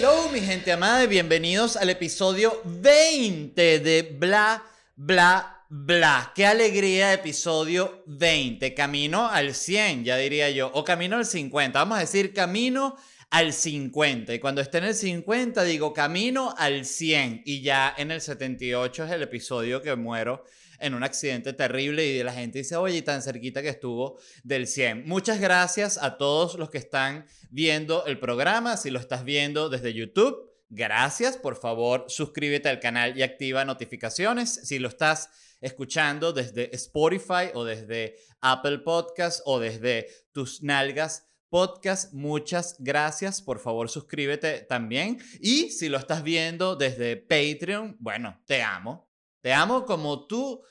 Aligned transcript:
Hello, 0.00 0.28
mi 0.32 0.38
gente 0.38 0.70
amada, 0.70 1.02
y 1.02 1.08
bienvenidos 1.08 1.76
al 1.76 1.90
episodio 1.90 2.62
20 2.64 3.80
de 3.80 4.02
Bla, 4.16 4.62
Bla, 4.94 5.64
Bla. 5.68 6.32
Qué 6.36 6.46
alegría, 6.46 7.12
episodio 7.12 8.04
20. 8.06 8.74
Camino 8.74 9.28
al 9.28 9.56
100, 9.56 10.04
ya 10.04 10.16
diría 10.16 10.50
yo, 10.50 10.70
o 10.72 10.84
camino 10.84 11.16
al 11.16 11.26
50. 11.26 11.76
Vamos 11.80 11.98
a 11.98 12.02
decir 12.02 12.32
camino 12.32 12.96
al 13.30 13.52
50. 13.52 14.34
Y 14.34 14.38
cuando 14.38 14.60
esté 14.60 14.78
en 14.78 14.84
el 14.84 14.94
50, 14.94 15.64
digo 15.64 15.92
camino 15.92 16.54
al 16.56 16.84
100. 16.84 17.42
Y 17.44 17.62
ya 17.62 17.92
en 17.98 18.12
el 18.12 18.20
78 18.20 19.04
es 19.04 19.10
el 19.10 19.22
episodio 19.24 19.82
que 19.82 19.96
muero 19.96 20.44
en 20.80 20.94
un 20.94 21.02
accidente 21.02 21.52
terrible 21.52 22.06
y 22.06 22.22
la 22.22 22.32
gente 22.32 22.58
dice, 22.58 22.76
oye, 22.76 23.02
tan 23.02 23.22
cerquita 23.22 23.62
que 23.62 23.68
estuvo 23.68 24.18
del 24.44 24.66
100. 24.66 25.06
Muchas 25.06 25.40
gracias 25.40 25.98
a 25.98 26.16
todos 26.16 26.54
los 26.58 26.70
que 26.70 26.78
están 26.78 27.26
viendo 27.50 28.06
el 28.06 28.18
programa. 28.18 28.76
Si 28.76 28.90
lo 28.90 28.98
estás 28.98 29.24
viendo 29.24 29.68
desde 29.68 29.94
YouTube, 29.94 30.50
gracias. 30.68 31.36
Por 31.36 31.56
favor, 31.56 32.04
suscríbete 32.08 32.68
al 32.68 32.80
canal 32.80 33.16
y 33.16 33.22
activa 33.22 33.64
notificaciones. 33.64 34.60
Si 34.64 34.78
lo 34.78 34.88
estás 34.88 35.30
escuchando 35.60 36.32
desde 36.32 36.74
Spotify 36.74 37.50
o 37.54 37.64
desde 37.64 38.16
Apple 38.40 38.78
Podcast 38.78 39.40
o 39.44 39.58
desde 39.58 40.08
tus 40.32 40.62
nalgas 40.62 41.28
podcast. 41.48 42.12
Muchas 42.12 42.76
gracias. 42.78 43.42
Por 43.42 43.58
favor, 43.58 43.88
suscríbete 43.88 44.60
también. 44.60 45.18
Y 45.40 45.70
si 45.70 45.88
lo 45.88 45.98
estás 45.98 46.22
viendo 46.22 46.76
desde 46.76 47.16
Patreon, 47.16 47.96
bueno, 47.98 48.40
te 48.46 48.62
amo. 48.62 49.07
Te 49.40 49.52
amo 49.52 49.84
como 49.84 50.26
tú 50.26 50.62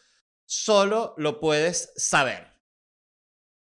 solo 0.46 1.14
lo 1.18 1.40
puedes 1.40 1.94
saber. 1.96 2.48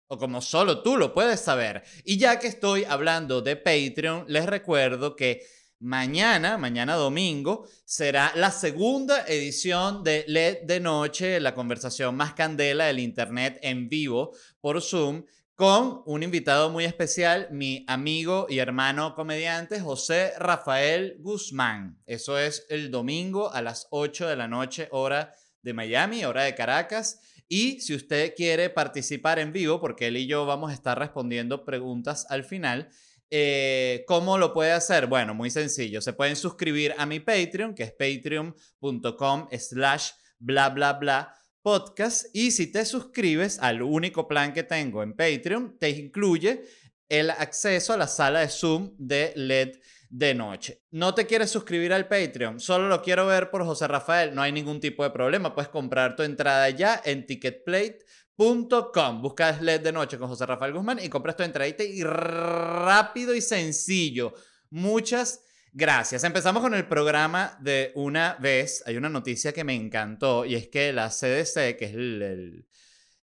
O 0.07 0.17
como 0.17 0.41
solo 0.41 0.81
tú 0.81 0.97
lo 0.97 1.13
puedes 1.13 1.39
saber. 1.39 1.83
Y 2.03 2.17
ya 2.17 2.39
que 2.39 2.47
estoy 2.47 2.83
hablando 2.83 3.41
de 3.41 3.55
Patreon, 3.55 4.25
les 4.27 4.45
recuerdo 4.45 5.15
que 5.15 5.45
mañana, 5.79 6.57
mañana 6.57 6.95
domingo, 6.95 7.67
será 7.85 8.31
la 8.35 8.51
segunda 8.51 9.25
edición 9.25 10.03
de 10.03 10.25
LED 10.27 10.63
de 10.63 10.79
Noche, 10.79 11.39
la 11.39 11.55
conversación 11.55 12.15
más 12.15 12.33
candela 12.33 12.85
del 12.85 12.99
Internet 12.99 13.59
en 13.61 13.89
vivo 13.89 14.35
por 14.59 14.81
Zoom 14.81 15.25
con 15.61 16.01
un 16.07 16.23
invitado 16.23 16.71
muy 16.71 16.85
especial, 16.85 17.47
mi 17.51 17.85
amigo 17.87 18.47
y 18.49 18.57
hermano 18.57 19.13
comediante 19.13 19.79
José 19.79 20.33
Rafael 20.39 21.17
Guzmán. 21.19 22.01
Eso 22.07 22.39
es 22.39 22.65
el 22.69 22.89
domingo 22.89 23.53
a 23.53 23.61
las 23.61 23.85
8 23.91 24.27
de 24.27 24.35
la 24.35 24.47
noche, 24.47 24.87
hora 24.89 25.35
de 25.61 25.73
Miami, 25.75 26.25
hora 26.25 26.45
de 26.45 26.55
Caracas. 26.55 27.19
Y 27.47 27.79
si 27.79 27.93
usted 27.93 28.33
quiere 28.35 28.71
participar 28.71 29.37
en 29.37 29.53
vivo, 29.53 29.79
porque 29.79 30.07
él 30.07 30.17
y 30.17 30.25
yo 30.25 30.47
vamos 30.47 30.71
a 30.71 30.73
estar 30.73 30.97
respondiendo 30.97 31.63
preguntas 31.63 32.25
al 32.29 32.43
final, 32.43 32.89
eh, 33.29 34.03
¿cómo 34.07 34.39
lo 34.39 34.53
puede 34.53 34.71
hacer? 34.71 35.05
Bueno, 35.05 35.35
muy 35.35 35.51
sencillo. 35.51 36.01
Se 36.01 36.13
pueden 36.13 36.37
suscribir 36.37 36.95
a 36.97 37.05
mi 37.05 37.19
Patreon, 37.19 37.75
que 37.75 37.83
es 37.83 37.91
patreon.com 37.91 39.47
slash 39.59 40.09
bla 40.39 40.69
bla 40.69 40.93
bla 40.93 41.35
podcast 41.61 42.25
y 42.33 42.51
si 42.51 42.71
te 42.71 42.85
suscribes 42.85 43.59
al 43.59 43.81
único 43.81 44.27
plan 44.27 44.53
que 44.53 44.63
tengo 44.63 45.03
en 45.03 45.13
Patreon, 45.13 45.77
te 45.79 45.89
incluye 45.89 46.63
el 47.09 47.29
acceso 47.29 47.93
a 47.93 47.97
la 47.97 48.07
sala 48.07 48.39
de 48.39 48.49
Zoom 48.49 48.93
de 48.97 49.33
LED 49.35 49.77
de 50.09 50.33
noche. 50.33 50.83
¿No 50.91 51.13
te 51.13 51.25
quieres 51.25 51.49
suscribir 51.51 51.93
al 51.93 52.07
Patreon? 52.07 52.59
Solo 52.59 52.87
lo 52.87 53.01
quiero 53.01 53.25
ver 53.27 53.49
por 53.49 53.63
José 53.65 53.87
Rafael. 53.87 54.35
No 54.35 54.41
hay 54.41 54.51
ningún 54.51 54.79
tipo 54.79 55.03
de 55.03 55.09
problema. 55.09 55.53
Puedes 55.53 55.69
comprar 55.69 56.15
tu 56.15 56.23
entrada 56.23 56.69
ya 56.69 57.01
en 57.03 57.25
ticketplate.com. 57.25 59.21
Buscas 59.21 59.61
LED 59.61 59.81
de 59.81 59.91
noche 59.91 60.17
con 60.17 60.27
José 60.29 60.45
Rafael 60.45 60.73
Guzmán 60.73 60.99
y 61.01 61.09
compras 61.09 61.37
tu 61.37 61.43
entradita 61.43 61.83
y 61.83 62.03
rápido 62.03 63.33
y 63.33 63.41
sencillo. 63.41 64.33
Muchas 64.69 65.43
Gracias. 65.73 66.25
Empezamos 66.25 66.61
con 66.61 66.73
el 66.73 66.85
programa 66.85 67.57
de 67.61 67.93
una 67.95 68.35
vez. 68.41 68.83
Hay 68.85 68.97
una 68.97 69.07
noticia 69.07 69.53
que 69.53 69.63
me 69.63 69.73
encantó 69.73 70.43
y 70.45 70.55
es 70.55 70.67
que 70.67 70.91
la 70.91 71.09
CDC, 71.09 71.77
que 71.77 71.85
es 71.85 71.93
el, 71.93 72.67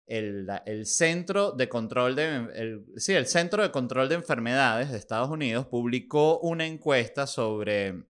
el, 0.06 0.86
Centro 0.86 1.50
de 1.50 1.68
Control 1.68 2.14
de 2.14 2.84
sí, 2.96 3.14
el 3.14 3.26
Centro 3.26 3.64
de 3.64 3.72
Control 3.72 4.08
de 4.08 4.14
Enfermedades 4.14 4.92
de 4.92 4.98
Estados 4.98 5.28
Unidos, 5.28 5.66
publicó 5.66 6.38
una 6.38 6.66
encuesta 6.66 7.26
sobre 7.26 8.04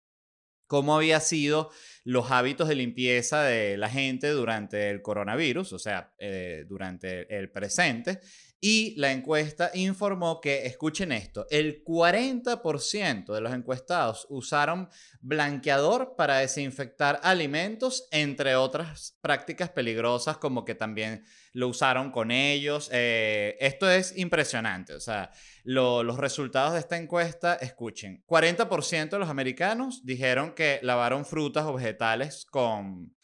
cómo 0.67 0.97
había 0.97 1.21
sido 1.21 1.71
los 2.03 2.33
hábitos 2.33 2.67
de 2.67 2.75
limpieza 2.75 3.45
de 3.45 3.77
la 3.77 3.89
gente 3.89 4.31
durante 4.31 4.91
el 4.91 5.01
coronavirus, 5.01 5.73
o 5.73 5.79
sea, 5.79 6.13
eh, 6.19 6.65
durante 6.69 7.39
el 7.39 7.53
presente. 7.53 8.21
Y 8.67 8.95
la 8.97 9.13
encuesta 9.13 9.71
informó 9.75 10.41
que, 10.41 10.65
escuchen 10.65 11.13
esto, 11.13 11.47
el 11.51 11.85
40% 11.85 13.35
de 13.35 13.41
los 13.43 13.53
encuestados 13.53 14.27
usaron 14.31 14.89
blanqueador 15.21 16.15
para 16.17 16.39
desinfectar 16.39 17.21
alimentos, 17.23 18.09
entre 18.11 18.57
otras 18.57 19.19
prácticas 19.21 19.69
peligrosas 19.69 20.39
como 20.39 20.65
que 20.65 20.75
también 20.75 21.27
lo 21.53 21.69
usaron 21.69 22.11
con 22.11 22.31
ellos. 22.31 22.89
Eh, 22.91 23.59
esto 23.61 23.91
es 23.91 24.17
impresionante, 24.17 24.95
o 24.95 25.01
sea, 25.01 25.31
los 25.65 26.17
resultados 26.17 26.73
de 26.73 26.79
esta 26.79 26.97
encuesta, 26.97 27.57
escuchen, 27.57 28.25
40% 28.27 29.11
de 29.11 29.19
los 29.19 29.29
americanos 29.29 30.07
dijeron 30.07 30.55
que 30.55 30.81
lavaron 30.83 31.27
frutas 31.27 31.67
o 31.67 31.75
vegetales 31.75 32.47
con 32.47 33.15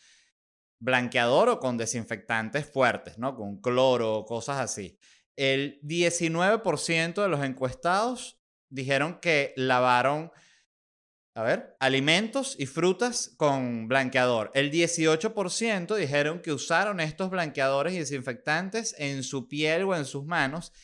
blanqueador 0.81 1.49
o 1.49 1.61
con 1.61 1.78
desinfectantes 1.78 2.71
fuertes, 2.71 3.17
¿no? 3.19 3.34
Con 3.37 3.61
cloro, 3.62 4.17
o 4.17 4.25
cosas 4.27 4.59
así. 4.59 4.99
El 5.41 5.81
19% 5.81 7.23
de 7.23 7.28
los 7.28 7.43
encuestados 7.43 8.39
dijeron 8.69 9.21
que 9.23 9.55
lavaron, 9.56 10.31
a 11.34 11.43
ver, 11.43 11.78
alimentos 11.81 12.56
y 12.59 12.67
frutas 12.67 13.33
con 13.39 13.89
blanqueador. 13.89 14.51
El 14.53 14.71
18% 14.71 15.97
dijeron 15.97 16.43
que 16.43 16.53
usaron 16.53 17.01
estos 17.01 17.31
blanqueadores 17.31 17.95
y 17.95 18.01
desinfectantes 18.01 18.95
en 18.99 19.23
su 19.23 19.49
piel 19.49 19.84
o 19.84 19.97
en 19.97 20.05
sus 20.05 20.27
manos. 20.27 20.75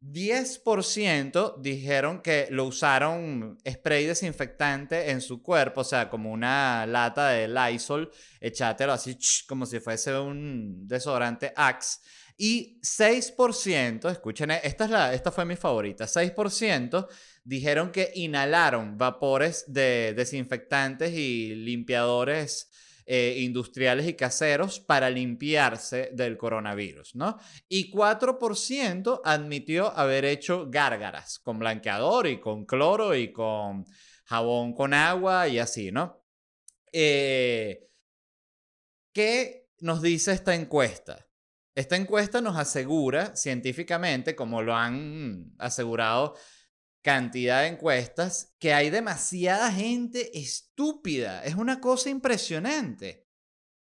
10% 0.00 1.60
dijeron 1.60 2.22
que 2.22 2.46
lo 2.50 2.66
usaron 2.66 3.58
spray 3.68 4.06
desinfectante 4.06 5.10
en 5.10 5.20
su 5.20 5.42
cuerpo, 5.42 5.80
o 5.80 5.84
sea, 5.84 6.08
como 6.08 6.30
una 6.30 6.86
lata 6.86 7.30
de 7.30 7.48
Lysol, 7.48 8.12
echátelo 8.40 8.92
así 8.92 9.18
como 9.48 9.66
si 9.66 9.80
fuese 9.80 10.16
un 10.16 10.86
desodorante 10.86 11.52
Axe. 11.56 11.98
Y 12.38 12.78
6%, 12.82 14.10
escuchen, 14.10 14.50
eh, 14.50 14.60
esta, 14.62 14.84
es 14.84 14.90
la, 14.90 15.14
esta 15.14 15.32
fue 15.32 15.44
mi 15.44 15.56
favorita, 15.56 16.04
6% 16.04 17.08
dijeron 17.44 17.92
que 17.92 18.12
inhalaron 18.14 18.98
vapores 18.98 19.64
de 19.68 20.12
desinfectantes 20.14 21.12
y 21.12 21.54
limpiadores 21.54 22.70
eh, 23.06 23.36
industriales 23.38 24.08
y 24.08 24.14
caseros 24.14 24.80
para 24.80 25.08
limpiarse 25.08 26.10
del 26.12 26.36
coronavirus, 26.36 27.14
¿no? 27.14 27.38
Y 27.68 27.90
4% 27.92 29.20
admitió 29.24 29.96
haber 29.96 30.24
hecho 30.24 30.66
gárgaras 30.68 31.38
con 31.38 31.60
blanqueador 31.60 32.26
y 32.26 32.40
con 32.40 32.66
cloro 32.66 33.14
y 33.14 33.32
con 33.32 33.84
jabón 34.24 34.74
con 34.74 34.92
agua 34.92 35.46
y 35.46 35.60
así, 35.60 35.92
¿no? 35.92 36.20
Eh, 36.92 37.88
¿Qué 39.12 39.68
nos 39.78 40.02
dice 40.02 40.32
esta 40.32 40.54
encuesta? 40.54 41.25
Esta 41.76 41.94
encuesta 41.94 42.40
nos 42.40 42.56
asegura 42.56 43.36
científicamente, 43.36 44.34
como 44.34 44.62
lo 44.62 44.74
han 44.74 45.54
asegurado 45.58 46.34
cantidad 47.02 47.60
de 47.60 47.68
encuestas, 47.68 48.54
que 48.58 48.72
hay 48.72 48.88
demasiada 48.88 49.70
gente 49.70 50.36
estúpida. 50.38 51.44
Es 51.44 51.54
una 51.54 51.78
cosa 51.78 52.08
impresionante. 52.08 53.28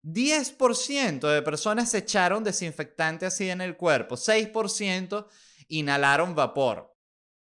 10% 0.04 1.28
de 1.28 1.42
personas 1.42 1.90
se 1.90 1.98
echaron 1.98 2.44
desinfectante 2.44 3.26
así 3.26 3.50
en 3.50 3.60
el 3.60 3.76
cuerpo, 3.76 4.16
6% 4.16 5.26
inhalaron 5.66 6.36
vapor. 6.36 6.96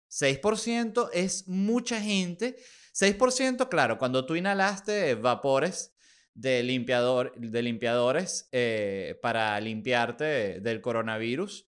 6% 0.09 1.09
es 1.11 1.49
mucha 1.49 1.99
gente. 1.99 2.55
6%, 2.93 3.67
claro, 3.67 3.97
cuando 3.97 4.25
tú 4.25 4.37
inhalaste 4.37 5.15
vapores 5.15 5.93
de, 6.39 6.63
limpiador, 6.63 7.33
de 7.35 7.61
limpiadores 7.61 8.47
eh, 8.51 9.19
para 9.21 9.59
limpiarte 9.59 10.61
del 10.61 10.81
coronavirus, 10.81 11.67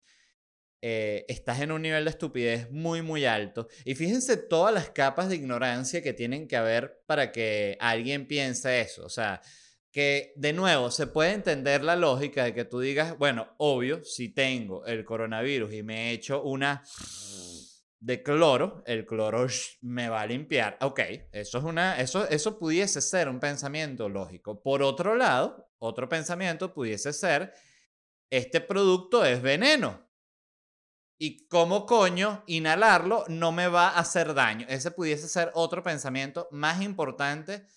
eh, 0.81 1.25
estás 1.27 1.59
en 1.59 1.71
un 1.71 1.81
nivel 1.81 2.05
de 2.05 2.09
estupidez 2.09 2.71
muy, 2.71 3.01
muy 3.01 3.25
alto. 3.25 3.67
Y 3.85 3.95
fíjense 3.95 4.37
todas 4.37 4.73
las 4.73 4.89
capas 4.89 5.29
de 5.29 5.35
ignorancia 5.35 6.01
que 6.01 6.13
tienen 6.13 6.47
que 6.47 6.55
haber 6.55 7.03
para 7.05 7.31
que 7.31 7.77
alguien 7.79 8.27
piense 8.27 8.81
eso. 8.81 9.05
O 9.05 9.09
sea, 9.09 9.41
que 9.91 10.31
de 10.37 10.53
nuevo 10.53 10.89
se 10.89 11.05
puede 11.05 11.33
entender 11.33 11.83
la 11.83 11.97
lógica 11.97 12.45
de 12.45 12.53
que 12.53 12.63
tú 12.65 12.79
digas, 12.79 13.17
bueno, 13.17 13.53
obvio, 13.57 14.03
si 14.05 14.29
tengo 14.29 14.85
el 14.85 15.03
coronavirus 15.03 15.73
y 15.73 15.83
me 15.83 16.09
he 16.09 16.11
hecho 16.13 16.41
una 16.43 16.83
de 18.01 18.23
cloro, 18.23 18.83
el 18.87 19.05
cloro 19.05 19.47
me 19.81 20.09
va 20.09 20.21
a 20.21 20.25
limpiar. 20.25 20.77
Ok, 20.81 20.99
eso, 21.31 21.59
es 21.59 21.63
una, 21.63 22.01
eso, 22.01 22.27
eso 22.27 22.57
pudiese 22.59 22.99
ser 22.99 23.29
un 23.29 23.39
pensamiento 23.39 24.09
lógico. 24.09 24.61
Por 24.61 24.81
otro 24.83 25.15
lado, 25.15 25.71
otro 25.79 26.09
pensamiento 26.09 26.73
pudiese 26.73 27.13
ser, 27.13 27.53
este 28.31 28.59
producto 28.59 29.23
es 29.23 29.41
veneno. 29.41 30.09
y 31.23 31.47
cómo 31.47 31.85
coño 31.85 32.43
inhalarlo 32.47 33.25
no 33.27 33.51
me 33.51 33.67
va 33.67 33.89
a 33.89 33.99
hacer 33.99 34.33
daño. 34.33 34.65
Ese 34.69 34.89
pudiese 34.89 35.27
ser 35.27 35.51
otro 35.53 35.83
pensamiento 35.83 36.47
más 36.51 36.81
importante 36.81 37.67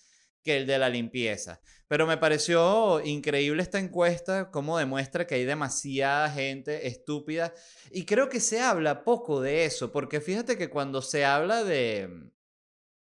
que 0.45 0.57
el 0.57 0.67
de 0.67 0.77
la 0.77 0.87
limpieza. 0.87 1.59
Pero 1.87 2.07
me 2.07 2.17
pareció 2.17 3.03
increíble 3.03 3.61
esta 3.61 3.79
encuesta, 3.79 4.51
cómo 4.51 4.77
demuestra 4.77 5.27
que 5.27 5.35
hay 5.35 5.43
demasiada 5.43 6.29
gente 6.31 6.87
estúpida. 6.87 7.53
Y 7.91 8.05
creo 8.05 8.29
que 8.29 8.39
se 8.39 8.61
habla 8.61 9.03
poco 9.03 9.41
de 9.41 9.65
eso, 9.65 9.91
porque 9.91 10.21
fíjate 10.21 10.57
que 10.57 10.69
cuando 10.69 11.01
se 11.01 11.25
habla 11.25 11.63
de, 11.63 12.09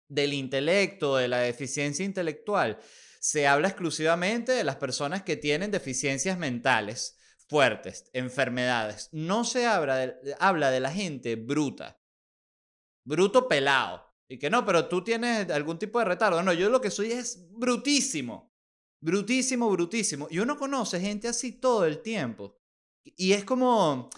del 0.09 0.33
intelecto, 0.33 1.15
de 1.15 1.27
la 1.27 1.39
deficiencia 1.39 2.03
intelectual, 2.03 2.79
se 3.19 3.47
habla 3.47 3.69
exclusivamente 3.69 4.51
de 4.51 4.63
las 4.63 4.77
personas 4.77 5.23
que 5.23 5.37
tienen 5.37 5.71
deficiencias 5.71 6.37
mentales 6.37 7.17
fuertes, 7.47 8.09
enfermedades. 8.13 9.09
No 9.11 9.43
se 9.43 9.67
habla 9.67 9.97
de, 9.97 10.35
habla 10.39 10.71
de 10.71 10.79
la 10.79 10.91
gente 10.91 11.35
bruta. 11.35 11.99
Bruto 13.03 13.47
pelado. 13.47 14.06
Y 14.27 14.37
que 14.37 14.49
no, 14.49 14.65
pero 14.65 14.87
tú 14.87 15.03
tienes 15.03 15.49
algún 15.49 15.79
tipo 15.79 15.99
de 15.99 16.05
retardo. 16.05 16.41
No, 16.43 16.53
yo 16.53 16.69
lo 16.69 16.81
que 16.81 16.91
soy 16.91 17.11
es 17.11 17.47
brutísimo. 17.51 18.53
Brutísimo, 18.99 19.69
brutísimo. 19.69 20.27
Y 20.29 20.39
uno 20.39 20.57
conoce 20.57 20.99
gente 20.99 21.27
así 21.27 21.53
todo 21.53 21.85
el 21.85 22.01
tiempo. 22.01 22.59
Y 23.03 23.33
es 23.33 23.43
como... 23.43 24.09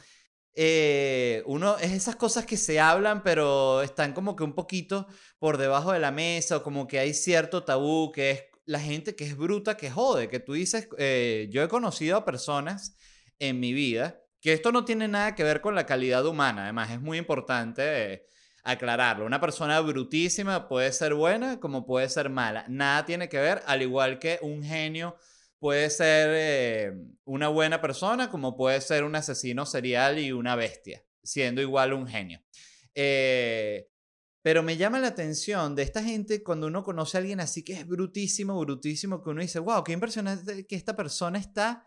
Eh, 0.62 1.42
uno 1.46 1.78
es 1.78 1.92
esas 1.92 2.16
cosas 2.18 2.46
que 2.46 2.58
se 2.58 2.80
hablan, 2.80 3.24
pero 3.24 3.82
están 3.82 4.14
como 4.14 4.36
que 4.36 4.44
un 4.44 4.54
poquito 4.54 5.08
por 5.38 5.58
debajo 5.58 5.94
de 5.94 6.00
la 6.00 6.12
mesa, 6.12 6.58
o 6.58 6.64
como 6.64 6.86
que 6.88 7.00
hay 7.00 7.14
cierto 7.14 7.64
tabú, 7.64 8.12
que 8.12 8.32
es 8.32 8.44
la 8.66 8.80
gente 8.80 9.16
que 9.16 9.26
es 9.26 9.38
bruta, 9.38 9.78
que 9.78 9.90
jode, 9.90 10.28
que 10.28 10.40
tú 10.40 10.54
dices, 10.54 10.90
eh, 10.98 11.48
yo 11.50 11.64
he 11.64 11.68
conocido 11.68 12.18
a 12.18 12.26
personas 12.26 12.98
en 13.38 13.60
mi 13.60 13.74
vida, 13.74 14.22
que 14.42 14.54
esto 14.54 14.72
no 14.72 14.86
tiene 14.86 15.08
nada 15.08 15.34
que 15.34 15.44
ver 15.44 15.62
con 15.62 15.76
la 15.76 15.86
calidad 15.86 16.26
humana, 16.26 16.64
además 16.64 16.92
es 16.92 17.00
muy 17.00 17.18
importante 17.18 18.28
aclararlo. 18.64 19.26
Una 19.26 19.40
persona 19.40 19.80
brutísima 19.82 20.68
puede 20.68 20.92
ser 20.92 21.14
buena 21.14 21.60
como 21.60 21.86
puede 21.86 22.10
ser 22.10 22.30
mala, 22.30 22.66
nada 22.68 23.06
tiene 23.06 23.30
que 23.30 23.40
ver, 23.40 23.62
al 23.66 23.82
igual 23.82 24.20
que 24.20 24.40
un 24.42 24.64
genio 24.64 25.16
puede 25.60 25.90
ser 25.90 26.30
eh, 26.32 26.94
una 27.26 27.50
buena 27.50 27.82
persona 27.82 28.30
como 28.30 28.56
puede 28.56 28.80
ser 28.82 29.04
un 29.04 29.16
asesino 29.16 29.66
serial 29.66 30.20
y 30.20 30.32
una 30.32 30.56
bestia, 30.56 31.04
siendo 31.24 31.62
igual 31.62 31.94
un 31.94 32.08
genio. 32.08 32.42
Eh, 32.96 33.90
pero 34.42 34.64
me 34.64 34.78
llama 34.78 35.00
la 35.00 35.10
atención 35.10 35.76
de 35.76 35.84
esta 35.84 36.02
gente 36.02 36.44
cuando 36.44 36.68
uno 36.68 36.84
conoce 36.84 37.18
a 37.18 37.20
alguien 37.20 37.42
así 37.42 37.64
que 37.64 37.74
es 37.74 37.88
brutísimo, 37.88 38.58
brutísimo, 38.60 39.22
que 39.22 39.30
uno 39.30 39.42
dice, 39.42 39.60
wow, 39.60 39.84
qué 39.84 39.92
impresionante 39.92 40.66
que 40.66 40.76
esta 40.76 40.96
persona 40.96 41.38
está 41.40 41.86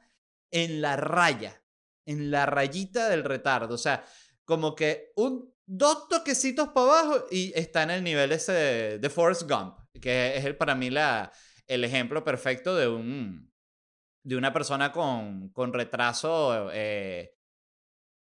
en 0.51 0.83
la 0.83 0.97
raya, 0.97 1.65
en 2.05 2.31
la 2.31 2.45
rayita 2.45 3.09
del 3.09 3.25
retardo. 3.25 3.75
O 3.75 3.79
sea, 3.79 4.05
como 4.45 4.75
que 4.75 5.13
un, 5.17 5.52
dos 5.67 6.09
toquecitos 6.09 6.69
para 6.69 6.87
abajo 6.87 7.27
y 7.31 7.53
está 7.55 7.83
en 7.83 7.91
el 7.91 8.05
nivel 8.05 8.33
ese 8.33 8.99
de, 8.99 9.11
Forrest 9.11 9.49
Gump, 9.49 9.79
que 10.01 10.37
es 10.37 10.45
el, 10.45 10.57
para 10.57 10.75
mí 10.75 10.91
la, 10.91 11.33
el 11.67 11.85
ejemplo 11.85 12.25
perfecto 12.25 12.77
de, 12.77 12.89
un, 12.89 13.53
de 14.25 14.37
una 14.37 14.53
persona 14.53 14.93
con, 14.93 15.51
con 15.51 15.73
retraso 15.73 16.71
eh, 16.73 17.35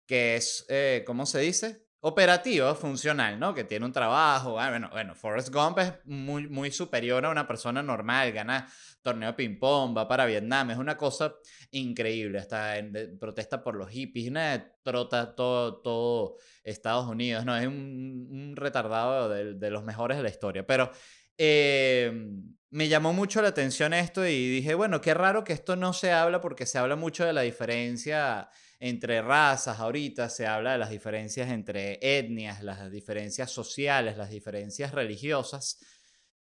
que 0.06 0.36
es, 0.36 0.64
eh, 0.68 1.04
¿cómo 1.06 1.26
se 1.26 1.40
dice? 1.40 1.85
Operativo, 2.06 2.72
funcional, 2.76 3.36
¿no? 3.38 3.52
Que 3.52 3.64
tiene 3.64 3.84
un 3.84 3.92
trabajo. 3.92 4.60
Ah, 4.60 4.70
bueno, 4.70 4.88
bueno, 4.92 5.16
Forrest 5.16 5.52
Gump 5.52 5.78
es 5.80 5.92
muy, 6.04 6.46
muy 6.46 6.70
superior 6.70 7.24
a 7.26 7.30
una 7.30 7.48
persona 7.48 7.82
normal, 7.82 8.30
gana 8.30 8.68
torneo 9.02 9.30
de 9.30 9.34
ping-pong, 9.34 9.96
va 9.96 10.06
para 10.06 10.24
Vietnam, 10.24 10.70
es 10.70 10.78
una 10.78 10.96
cosa 10.96 11.34
increíble, 11.72 12.38
hasta 12.38 12.78
en, 12.78 13.18
protesta 13.18 13.60
por 13.62 13.74
los 13.74 13.90
hippies, 13.90 14.30
una 14.30 14.72
trota 14.84 15.34
todo, 15.34 15.78
todo 15.78 16.36
Estados 16.62 17.06
Unidos, 17.08 17.44
no, 17.44 17.56
es 17.56 17.66
un, 17.66 18.54
retardado 18.54 19.28
de, 19.28 19.54
de, 19.54 19.70
los 19.70 19.82
mejores 19.82 20.16
de 20.16 20.22
la 20.22 20.30
historia, 20.30 20.64
pero 20.64 20.92
eh, 21.38 22.30
me 22.70 22.88
llamó 22.88 23.12
mucho 23.12 23.42
la 23.42 23.48
atención 23.48 23.92
esto 23.94 24.24
y 24.26 24.48
dije, 24.48 24.74
bueno, 24.74 25.00
qué 25.00 25.12
raro 25.12 25.42
que 25.42 25.52
esto 25.52 25.74
no 25.74 25.92
se 25.92 26.12
habla 26.12 26.40
porque 26.40 26.66
se 26.66 26.78
habla 26.78 26.94
mucho 26.94 27.24
de 27.24 27.32
la 27.32 27.42
diferencia 27.42 28.48
entre 28.78 29.22
razas, 29.22 29.80
ahorita 29.80 30.28
se 30.28 30.46
habla 30.46 30.72
de 30.72 30.78
las 30.78 30.90
diferencias 30.90 31.50
entre 31.50 31.98
etnias, 32.18 32.62
las 32.62 32.90
diferencias 32.90 33.50
sociales, 33.50 34.16
las 34.16 34.30
diferencias 34.30 34.92
religiosas, 34.92 35.78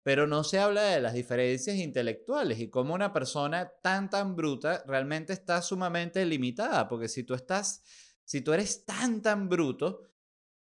pero 0.01 0.27
no 0.27 0.43
se 0.43 0.59
habla 0.59 0.83
de 0.83 0.99
las 0.99 1.13
diferencias 1.13 1.77
intelectuales 1.77 2.59
y 2.59 2.69
cómo 2.69 2.93
una 2.93 3.13
persona 3.13 3.71
tan, 3.81 4.09
tan 4.09 4.35
bruta 4.35 4.83
realmente 4.87 5.31
está 5.33 5.61
sumamente 5.61 6.25
limitada, 6.25 6.89
porque 6.89 7.07
si 7.07 7.23
tú 7.23 7.35
estás, 7.35 7.83
si 8.25 8.41
tú 8.41 8.51
eres 8.53 8.85
tan, 8.85 9.21
tan 9.21 9.47
bruto, 9.47 10.01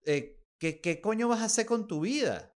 eh, 0.05 0.41
¿qué, 0.57 0.79
¿qué 0.79 1.01
coño 1.01 1.27
vas 1.27 1.41
a 1.41 1.45
hacer 1.45 1.65
con 1.65 1.88
tu 1.88 2.00
vida? 2.00 2.55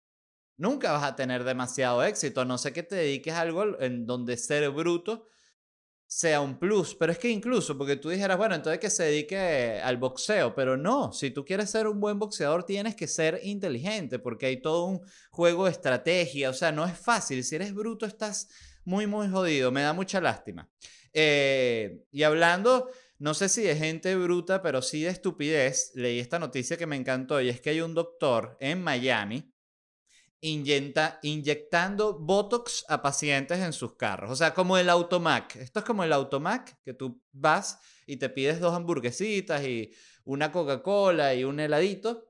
Nunca 0.56 0.94
vas 0.94 1.03
a 1.03 1.15
tener 1.15 1.44
demasiado 1.44 2.03
éxito, 2.03 2.41
a 2.41 2.45
no 2.45 2.57
sé 2.57 2.73
que 2.73 2.83
te 2.83 2.95
dediques 2.95 3.33
a 3.33 3.41
algo 3.41 3.79
en 3.81 4.06
donde 4.06 4.38
ser 4.38 4.69
bruto 4.71 5.27
sea 6.13 6.42
un 6.42 6.60
plus. 6.60 6.95
Pero 6.95 7.12
es 7.12 7.18
que 7.18 7.30
incluso, 7.30 7.77
porque 7.77 7.95
tú 7.95 8.10
dijeras, 8.10 8.38
bueno, 8.38 8.56
entonces 8.56 8.80
que 8.80 8.89
se 8.89 9.04
dedique 9.04 9.81
al 9.83 9.98
boxeo, 9.98 10.54
pero 10.54 10.77
no, 10.77 11.12
si 11.12 11.31
tú 11.31 11.44
quieres 11.44 11.71
ser 11.71 11.88
un 11.88 12.00
buen 12.00 12.19
boxeador 12.19 12.63
tienes 12.63 12.95
que 12.95 13.07
ser 13.07 13.39
inteligente, 13.44 14.19
porque 14.19 14.45
hay 14.45 14.62
todo 14.62 14.86
un 14.86 15.01
juego 15.31 15.65
de 15.65 15.71
estrategia, 15.71 16.50
o 16.50 16.54
sea, 16.54 16.71
no 16.71 16.86
es 16.86 16.98
fácil, 16.98 17.44
si 17.44 17.56
eres 17.56 17.74
bruto 17.74 18.06
estás 18.06 18.48
muy, 18.86 19.07
muy 19.07 19.27
jodido, 19.30 19.71
me 19.71 19.81
da 19.81 19.94
mucha 19.94 20.21
lástima. 20.21 20.69
Eh, 21.13 22.04
y 22.12 22.24
hablando, 22.24 22.89
no 23.18 23.33
sé 23.33 23.50
si 23.50 23.63
de 23.63 23.75
gente 23.75 24.16
bruta, 24.16 24.62
pero 24.62 24.81
sí 24.81 25.01
de 25.01 25.09
estupidez, 25.09 25.92
leí 25.95 26.19
esta 26.19 26.38
noticia 26.39 26.77
que 26.77 26.88
me 26.88 26.95
encantó 26.95 27.42
y 27.42 27.50
es 27.50 27.59
que 27.59 27.71
hay 27.71 27.81
un 27.81 27.94
doctor 27.94 28.57
en 28.59 28.81
Miami 28.83 29.52
inyectando 30.44 32.19
Botox 32.19 32.86
a 32.90 33.01
pacientes 33.01 33.60
en 33.60 33.72
sus 33.72 33.95
carros. 33.95 34.30
O 34.31 34.36
sea, 34.36 34.54
como 34.54 34.78
el 34.78 34.90
Automac. 34.90 35.56
Esto 35.56 35.80
es 35.80 35.86
como 35.86 36.04
el 36.04 36.12
Automac, 36.12 36.81
que 36.84 36.94
tú 36.94 37.22
vas 37.31 37.80
y 38.06 38.18
te 38.18 38.30
pides 38.30 38.60
dos 38.60 38.74
hamburguesitas 38.75 39.63
y 39.63 39.92
una 40.25 40.51
Coca-Cola 40.51 41.34
y 41.34 41.44
un 41.45 41.60
heladito. 41.60 42.25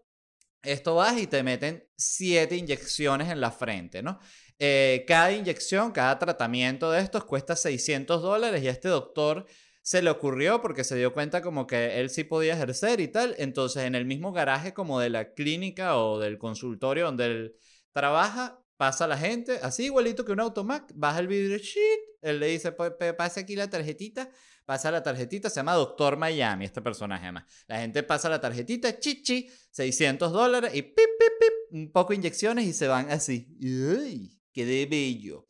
Esto 0.62 0.96
vas 0.96 1.20
y 1.20 1.28
te 1.28 1.44
meten 1.44 1.88
siete 1.98 2.56
inyecciones 2.56 3.30
en 3.30 3.42
la 3.42 3.52
frente, 3.52 4.04
¿no? 4.04 4.20
Eh, 4.60 5.04
cada 5.08 5.32
inyección, 5.32 5.92
cada 5.92 6.20
tratamiento 6.20 6.92
de 6.92 7.02
estos 7.02 7.26
cuesta 7.26 7.56
600 7.56 8.22
dólares 8.22 8.64
y 8.64 8.68
a 8.68 8.72
este 8.72 8.88
doctor 8.88 9.46
se 9.82 10.02
le 10.02 10.10
ocurrió 10.10 10.62
porque 10.62 10.86
se 10.86 10.96
dio 10.96 11.12
cuenta 11.12 11.42
como 11.42 11.68
que 11.68 12.00
él 12.00 12.10
sí 12.10 12.24
podía 12.24 12.54
ejercer 12.54 13.02
y 13.02 13.10
tal. 13.10 13.36
Entonces, 13.40 13.84
en 13.84 13.96
el 13.96 14.06
mismo 14.06 14.32
garaje 14.32 14.74
como 14.74 15.00
de 15.00 15.10
la 15.10 15.34
clínica 15.34 15.98
o 15.98 16.20
del 16.20 16.38
consultorio 16.38 17.06
donde 17.06 17.26
él 17.26 17.56
trabaja, 17.94 18.60
pasa 18.76 19.08
la 19.08 19.18
gente, 19.18 19.60
así 19.62 19.86
igualito 19.86 20.26
que 20.26 20.32
un 20.32 20.40
automac, 20.42 20.92
baja 20.96 21.20
el 21.20 21.28
vidrio, 21.28 21.58
shit, 21.58 22.00
él 22.22 22.40
le 22.40 22.48
dice, 22.48 22.72
pase 22.72 23.40
aquí 23.40 23.56
la 23.56 23.70
tarjetita, 23.70 24.30
pasa 24.66 24.92
la 24.92 25.04
tarjetita, 25.04 25.50
se 25.50 25.58
llama 25.58 25.76
Doctor 25.76 26.18
Miami, 26.18 26.66
este 26.66 26.82
personaje 26.82 27.24
además. 27.24 27.46
La 27.68 27.80
gente 27.80 28.04
pasa 28.04 28.30
la 28.30 28.42
tarjetita, 28.42 29.00
chichi, 29.00 29.50
600 29.72 30.32
dólares 30.32 30.72
y 30.74 30.82
pip, 30.82 30.96
pip, 30.96 31.34
pip, 31.40 31.54
un 31.72 31.92
poco 31.92 32.14
inyecciones 32.14 32.66
y 32.66 32.74
se 32.74 32.88
van 32.88 33.10
así. 33.12 33.56
¡Uy! 33.62 34.40
¡Qué 34.52 34.86
bello! 34.90 35.48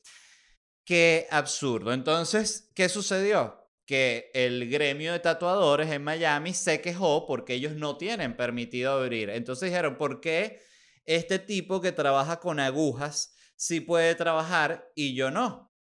¡Qué 0.83 1.27
absurdo! 1.31 1.93
Entonces, 1.93 2.71
¿qué 2.75 2.89
sucedió? 2.89 3.63
que 3.85 4.31
el 4.33 4.69
gremio 4.69 5.11
de 5.11 5.19
tatuadores 5.19 5.91
en 5.91 6.03
Miami 6.03 6.53
se 6.53 6.79
quejó 6.79 7.25
porque 7.25 7.55
ellos 7.55 7.75
no 7.75 7.97
tienen 7.97 8.35
permitido 8.37 8.93
abrir. 8.93 9.29
Entonces 9.29 9.69
dijeron, 9.69 9.97
¿por 9.97 10.21
qué 10.21 10.61
este 11.05 11.39
tipo 11.39 11.81
que 11.81 11.91
trabaja 11.91 12.39
con 12.39 12.59
agujas 12.59 13.35
sí 13.55 13.79
puede 13.79 14.15
trabajar 14.15 14.91
y 14.95 15.15
yo 15.15 15.31
no. 15.31 15.73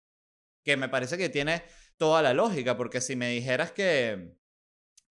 Que 0.63 0.78
me 0.78 0.90
parece 0.90 1.18
que 1.18 1.30
tiene 1.30 1.63
toda 1.98 2.22
la 2.22 2.34
lógica, 2.34 2.78
porque 2.78 3.01
si 3.01 3.16
me 3.16 3.30
dijeras 3.30 3.72
que 3.72 4.36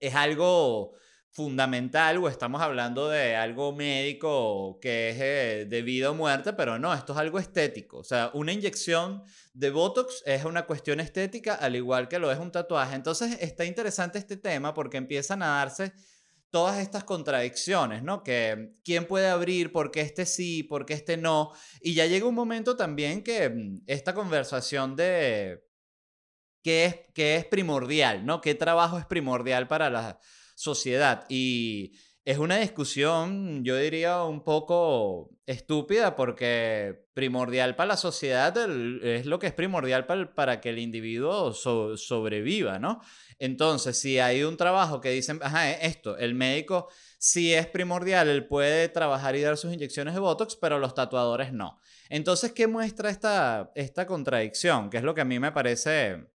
es 0.00 0.14
algo 0.14 0.94
fundamental 1.32 2.18
o 2.18 2.28
estamos 2.28 2.60
hablando 2.60 3.08
de 3.08 3.36
algo 3.36 3.72
médico 3.72 4.80
que 4.80 5.10
es 5.10 5.16
eh, 5.20 5.66
de 5.68 5.82
vida 5.82 6.10
o 6.10 6.14
muerte, 6.14 6.52
pero 6.52 6.78
no, 6.78 6.92
esto 6.92 7.12
es 7.12 7.18
algo 7.18 7.38
estético. 7.38 7.98
O 7.98 8.04
sea, 8.04 8.30
una 8.34 8.52
inyección 8.52 9.22
de 9.52 9.70
Botox 9.70 10.22
es 10.26 10.44
una 10.44 10.66
cuestión 10.66 10.98
estética, 10.98 11.54
al 11.54 11.76
igual 11.76 12.08
que 12.08 12.18
lo 12.18 12.32
es 12.32 12.38
un 12.38 12.50
tatuaje. 12.50 12.96
Entonces 12.96 13.38
está 13.40 13.64
interesante 13.64 14.18
este 14.18 14.36
tema 14.36 14.74
porque 14.74 14.96
empiezan 14.96 15.42
a 15.42 15.58
darse 15.58 15.92
todas 16.50 16.78
estas 16.78 17.04
contradicciones, 17.04 18.02
¿no? 18.02 18.22
Que 18.22 18.74
quién 18.84 19.06
puede 19.06 19.28
abrir, 19.28 19.72
por 19.72 19.90
qué 19.90 20.00
este 20.00 20.26
sí, 20.26 20.62
por 20.62 20.84
qué 20.84 20.94
este 20.94 21.16
no. 21.16 21.52
Y 21.80 21.94
ya 21.94 22.06
llega 22.06 22.26
un 22.26 22.34
momento 22.34 22.76
también 22.76 23.22
que 23.22 23.48
mm, 23.48 23.82
esta 23.86 24.14
conversación 24.14 24.96
de 24.96 25.62
qué 26.62 26.84
es, 26.86 26.96
qué 27.14 27.36
es 27.36 27.44
primordial, 27.46 28.26
¿no? 28.26 28.40
¿Qué 28.40 28.54
trabajo 28.54 28.98
es 28.98 29.06
primordial 29.06 29.68
para 29.68 29.90
la 29.90 30.18
sociedad? 30.56 31.24
Y 31.28 31.92
es 32.30 32.38
una 32.38 32.58
discusión, 32.58 33.64
yo 33.64 33.76
diría, 33.76 34.22
un 34.22 34.44
poco 34.44 35.30
estúpida 35.46 36.14
porque 36.14 37.08
primordial 37.12 37.74
para 37.74 37.88
la 37.88 37.96
sociedad 37.96 38.56
es 39.02 39.26
lo 39.26 39.40
que 39.40 39.48
es 39.48 39.52
primordial 39.52 40.06
para, 40.06 40.60
que 40.60 40.68
el 40.68 40.78
individuo 40.78 41.52
sobreviva, 41.52 42.78
¿no? 42.78 43.00
Entonces, 43.40 43.98
si 43.98 44.20
hay 44.20 44.44
un 44.44 44.56
trabajo 44.56 45.00
que 45.00 45.10
dicen, 45.10 45.40
ajá, 45.42 45.72
esto, 45.72 46.16
el 46.18 46.34
médico 46.34 46.88
sí 47.18 47.52
es 47.52 47.66
primordial, 47.66 48.28
él 48.28 48.46
puede 48.46 48.88
trabajar 48.88 49.34
y 49.34 49.40
dar 49.40 49.56
sus 49.56 49.74
inyecciones 49.74 50.14
de 50.14 50.20
Botox, 50.20 50.54
pero 50.54 50.78
los 50.78 50.94
tatuadores 50.94 51.52
no. 51.52 51.80
Entonces, 52.10 52.52
¿qué 52.52 52.68
muestra 52.68 53.10
esta, 53.10 53.72
esta 53.74 54.06
contradicción? 54.06 54.88
Que 54.88 54.98
es 54.98 55.02
lo 55.02 55.14
que 55.14 55.22
a 55.22 55.24
mí 55.24 55.40
me 55.40 55.50
parece 55.50 56.28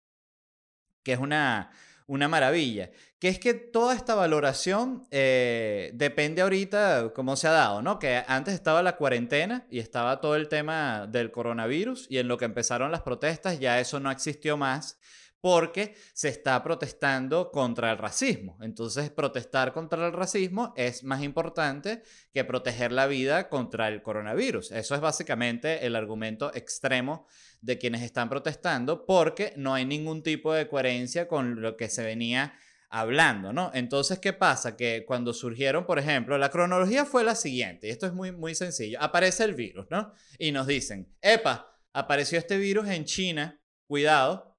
que 1.02 1.14
es 1.14 1.18
una, 1.18 1.70
una 2.06 2.28
maravilla. 2.28 2.90
Que 3.26 3.30
es 3.30 3.40
que 3.40 3.54
toda 3.54 3.96
esta 3.96 4.14
valoración 4.14 5.04
eh, 5.10 5.90
depende 5.94 6.42
ahorita 6.42 7.10
cómo 7.12 7.34
se 7.34 7.48
ha 7.48 7.50
dado, 7.50 7.82
¿no? 7.82 7.98
Que 7.98 8.22
antes 8.28 8.54
estaba 8.54 8.84
la 8.84 8.96
cuarentena 8.96 9.66
y 9.68 9.80
estaba 9.80 10.20
todo 10.20 10.36
el 10.36 10.46
tema 10.46 11.08
del 11.08 11.32
coronavirus 11.32 12.06
y 12.08 12.18
en 12.18 12.28
lo 12.28 12.38
que 12.38 12.44
empezaron 12.44 12.92
las 12.92 13.02
protestas 13.02 13.58
ya 13.58 13.80
eso 13.80 13.98
no 13.98 14.12
existió 14.12 14.56
más 14.56 15.00
porque 15.40 15.96
se 16.12 16.28
está 16.28 16.62
protestando 16.62 17.50
contra 17.50 17.90
el 17.90 17.98
racismo. 17.98 18.58
Entonces, 18.60 19.10
protestar 19.10 19.72
contra 19.72 20.06
el 20.06 20.12
racismo 20.12 20.72
es 20.76 21.02
más 21.02 21.20
importante 21.24 22.04
que 22.32 22.44
proteger 22.44 22.92
la 22.92 23.08
vida 23.08 23.48
contra 23.48 23.88
el 23.88 24.02
coronavirus. 24.02 24.70
Eso 24.70 24.94
es 24.94 25.00
básicamente 25.00 25.84
el 25.84 25.96
argumento 25.96 26.54
extremo 26.54 27.26
de 27.60 27.76
quienes 27.76 28.02
están 28.02 28.28
protestando 28.28 29.04
porque 29.04 29.52
no 29.56 29.74
hay 29.74 29.84
ningún 29.84 30.22
tipo 30.22 30.52
de 30.52 30.68
coherencia 30.68 31.26
con 31.26 31.60
lo 31.60 31.76
que 31.76 31.88
se 31.88 32.04
venía 32.04 32.54
hablando, 32.90 33.52
¿no? 33.52 33.70
Entonces, 33.74 34.18
¿qué 34.18 34.32
pasa? 34.32 34.76
Que 34.76 35.04
cuando 35.06 35.32
surgieron, 35.32 35.86
por 35.86 35.98
ejemplo, 35.98 36.38
la 36.38 36.50
cronología 36.50 37.04
fue 37.04 37.24
la 37.24 37.34
siguiente, 37.34 37.88
y 37.88 37.90
esto 37.90 38.06
es 38.06 38.12
muy, 38.12 38.32
muy 38.32 38.54
sencillo, 38.54 38.98
aparece 39.00 39.44
el 39.44 39.54
virus, 39.54 39.86
¿no? 39.90 40.12
Y 40.38 40.52
nos 40.52 40.66
dicen, 40.66 41.14
epa, 41.20 41.68
apareció 41.92 42.38
este 42.38 42.58
virus 42.58 42.88
en 42.88 43.04
China, 43.04 43.60
cuidado, 43.88 44.56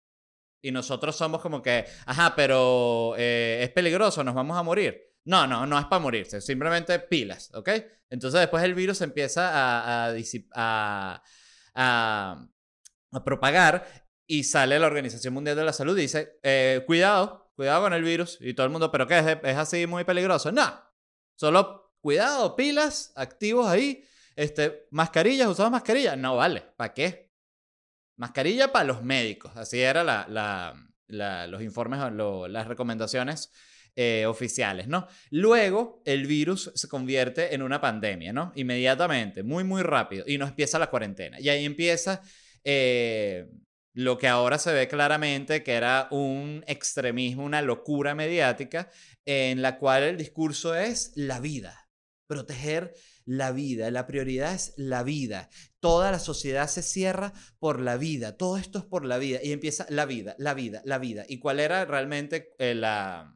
y 0.61 0.71
nosotros 0.71 1.15
somos 1.15 1.41
como 1.41 1.61
que, 1.61 1.85
ajá, 2.05 2.33
pero 2.35 3.15
eh, 3.17 3.59
es 3.63 3.69
peligroso, 3.69 4.23
nos 4.23 4.35
vamos 4.35 4.57
a 4.57 4.63
morir. 4.63 5.03
No, 5.25 5.45
no, 5.45 5.65
no 5.65 5.77
es 5.77 5.85
para 5.85 5.99
morirse, 5.99 6.39
simplemente 6.39 6.99
pilas, 6.99 7.51
¿ok? 7.53 7.69
Entonces 8.09 8.39
después 8.39 8.63
el 8.63 8.73
virus 8.73 9.01
empieza 9.01 9.49
a, 9.49 10.13
a, 10.55 11.21
a, 11.75 12.47
a 13.11 13.23
propagar 13.25 14.07
y 14.25 14.43
sale 14.43 14.79
la 14.79 14.87
Organización 14.87 15.33
Mundial 15.33 15.55
de 15.55 15.65
la 15.65 15.73
Salud 15.73 15.97
y 15.97 16.01
dice, 16.01 16.39
eh, 16.43 16.83
cuidado, 16.85 17.46
cuidado 17.57 17.81
con 17.81 17.93
el 17.93 18.03
virus. 18.03 18.37
Y 18.39 18.53
todo 18.53 18.65
el 18.67 18.71
mundo, 18.71 18.89
¿pero 18.91 19.07
qué? 19.07 19.17
¿Es, 19.17 19.25
¿Es 19.43 19.57
así 19.57 19.85
muy 19.87 20.05
peligroso? 20.05 20.51
No, 20.51 20.79
solo 21.35 21.95
cuidado, 21.99 22.55
pilas, 22.55 23.11
activos 23.15 23.67
ahí. 23.67 24.05
Este, 24.35 24.87
mascarillas, 24.91 25.47
usamos 25.47 25.71
mascarillas. 25.71 26.17
No 26.17 26.37
vale, 26.37 26.61
¿para 26.77 26.93
qué? 26.93 27.33
Mascarilla 28.15 28.71
para 28.71 28.85
los 28.85 29.01
médicos. 29.03 29.57
Así 29.57 29.81
eran 29.81 30.05
los 31.07 31.61
informes, 31.61 31.99
las 32.49 32.67
recomendaciones 32.67 33.51
eh, 33.95 34.27
oficiales, 34.27 34.87
¿no? 34.87 35.07
Luego 35.31 36.03
el 36.05 36.27
virus 36.27 36.71
se 36.75 36.87
convierte 36.87 37.55
en 37.55 37.63
una 37.63 37.81
pandemia, 37.81 38.31
¿no? 38.31 38.51
Inmediatamente, 38.55 39.41
muy, 39.41 39.63
muy 39.63 39.81
rápido. 39.81 40.23
Y 40.27 40.37
nos 40.37 40.49
empieza 40.49 40.77
la 40.77 40.91
cuarentena. 40.91 41.39
Y 41.39 41.49
ahí 41.49 41.65
empieza 41.65 42.21
eh, 42.63 43.49
lo 43.97 44.19
que 44.19 44.27
ahora 44.27 44.59
se 44.59 44.71
ve 44.73 44.87
claramente 44.87 45.63
que 45.63 45.73
era 45.73 46.07
un 46.11 46.63
extremismo, 46.67 47.43
una 47.43 47.63
locura 47.63 48.13
mediática, 48.13 48.91
en 49.25 49.63
la 49.63 49.79
cual 49.79 50.03
el 50.03 50.17
discurso 50.17 50.75
es 50.75 51.13
la 51.15 51.39
vida, 51.39 51.89
proteger 52.27 52.93
la 53.25 53.51
vida, 53.51 53.89
la 53.89 54.05
prioridad 54.05 54.53
es 54.53 54.75
la 54.77 55.01
vida. 55.01 55.49
Toda 55.79 56.11
la 56.11 56.19
sociedad 56.19 56.67
se 56.67 56.83
cierra 56.83 57.33
por 57.57 57.81
la 57.81 57.97
vida, 57.97 58.37
todo 58.37 58.57
esto 58.57 58.77
es 58.77 58.85
por 58.85 59.03
la 59.03 59.17
vida 59.17 59.39
y 59.41 59.51
empieza 59.51 59.87
la 59.89 60.05
vida, 60.05 60.35
la 60.37 60.53
vida, 60.53 60.83
la 60.85 60.99
vida. 60.99 61.25
¿Y 61.27 61.39
cuál 61.39 61.59
era 61.59 61.83
realmente 61.83 62.53
eh, 62.59 62.75
la, 62.75 63.35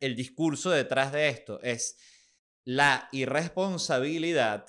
el 0.00 0.16
discurso 0.16 0.70
detrás 0.70 1.12
de 1.12 1.28
esto? 1.28 1.60
Es 1.60 1.98
la 2.64 3.10
irresponsabilidad 3.12 4.68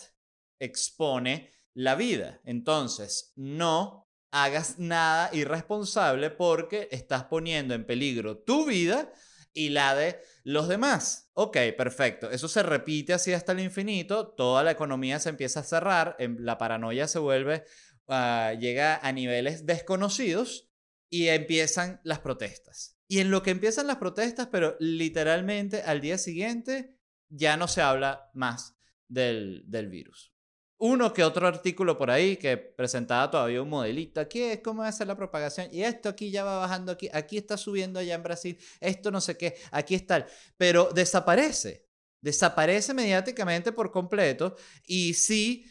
expone 0.59 1.53
la 1.73 1.95
vida. 1.95 2.41
Entonces, 2.43 3.31
no 3.37 4.06
hagas 4.31 4.79
nada 4.79 5.29
irresponsable 5.33 6.29
porque 6.29 6.87
estás 6.91 7.23
poniendo 7.25 7.73
en 7.73 7.85
peligro 7.85 8.37
tu 8.37 8.65
vida 8.65 9.11
y 9.53 9.69
la 9.69 9.95
de 9.95 10.21
los 10.43 10.67
demás. 10.67 11.31
Ok, 11.33 11.57
perfecto. 11.75 12.29
Eso 12.29 12.47
se 12.47 12.63
repite 12.63 13.13
así 13.13 13.33
hasta 13.33 13.53
el 13.53 13.59
infinito. 13.59 14.27
Toda 14.27 14.63
la 14.63 14.71
economía 14.71 15.19
se 15.19 15.29
empieza 15.29 15.61
a 15.61 15.63
cerrar. 15.63 16.15
Em, 16.19 16.37
la 16.39 16.57
paranoia 16.57 17.07
se 17.07 17.19
vuelve, 17.19 17.63
ah, 18.07 18.53
llega 18.59 18.97
a 18.97 19.11
niveles 19.11 19.65
desconocidos 19.65 20.69
y 21.09 21.27
empiezan 21.29 21.99
las 22.03 22.19
protestas. 22.19 22.97
Y 23.07 23.19
en 23.19 23.31
lo 23.31 23.41
que 23.41 23.51
empiezan 23.51 23.87
las 23.87 23.97
protestas, 23.97 24.47
pero 24.51 24.75
literalmente 24.79 25.81
al 25.81 26.01
día 26.01 26.17
siguiente 26.17 26.97
ya 27.29 27.57
no 27.57 27.67
se 27.67 27.81
habla 27.81 28.29
más 28.33 28.77
del, 29.07 29.63
del 29.65 29.87
virus 29.87 30.36
uno 30.79 31.13
que 31.13 31.23
otro 31.23 31.47
artículo 31.47 31.97
por 31.97 32.11
ahí 32.11 32.37
que 32.37 32.57
presentaba 32.57 33.31
todavía 33.31 33.61
un 33.61 33.69
modelito. 33.69 34.19
Aquí 34.19 34.41
es 34.41 34.59
cómo 34.59 34.83
hacer 34.83 35.07
la 35.07 35.15
propagación. 35.15 35.69
Y 35.71 35.83
esto 35.83 36.09
aquí 36.09 36.29
ya 36.29 36.43
va 36.43 36.59
bajando 36.59 36.91
aquí. 36.91 37.09
Aquí 37.13 37.37
está 37.37 37.57
subiendo 37.57 37.99
allá 37.99 38.15
en 38.15 38.23
Brasil. 38.23 38.59
Esto 38.79 39.09
no 39.09 39.19
sé 39.19 39.37
qué. 39.37 39.55
Aquí 39.71 39.95
está. 39.95 40.27
Pero 40.57 40.89
desaparece. 40.93 41.87
Desaparece 42.21 42.93
mediáticamente 42.93 43.71
por 43.71 43.91
completo. 43.91 44.55
Y 44.85 45.15
sí, 45.15 45.65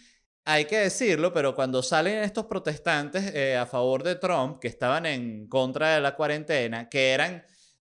hay 0.44 0.64
que 0.64 0.78
decirlo, 0.78 1.32
pero 1.32 1.54
cuando 1.54 1.82
salen 1.82 2.22
estos 2.22 2.46
protestantes 2.46 3.34
eh, 3.34 3.56
a 3.56 3.66
favor 3.66 4.02
de 4.02 4.16
Trump, 4.16 4.58
que 4.60 4.68
estaban 4.68 5.06
en 5.06 5.48
contra 5.48 5.94
de 5.94 6.00
la 6.00 6.14
cuarentena, 6.16 6.88
que 6.88 7.10
eran 7.10 7.44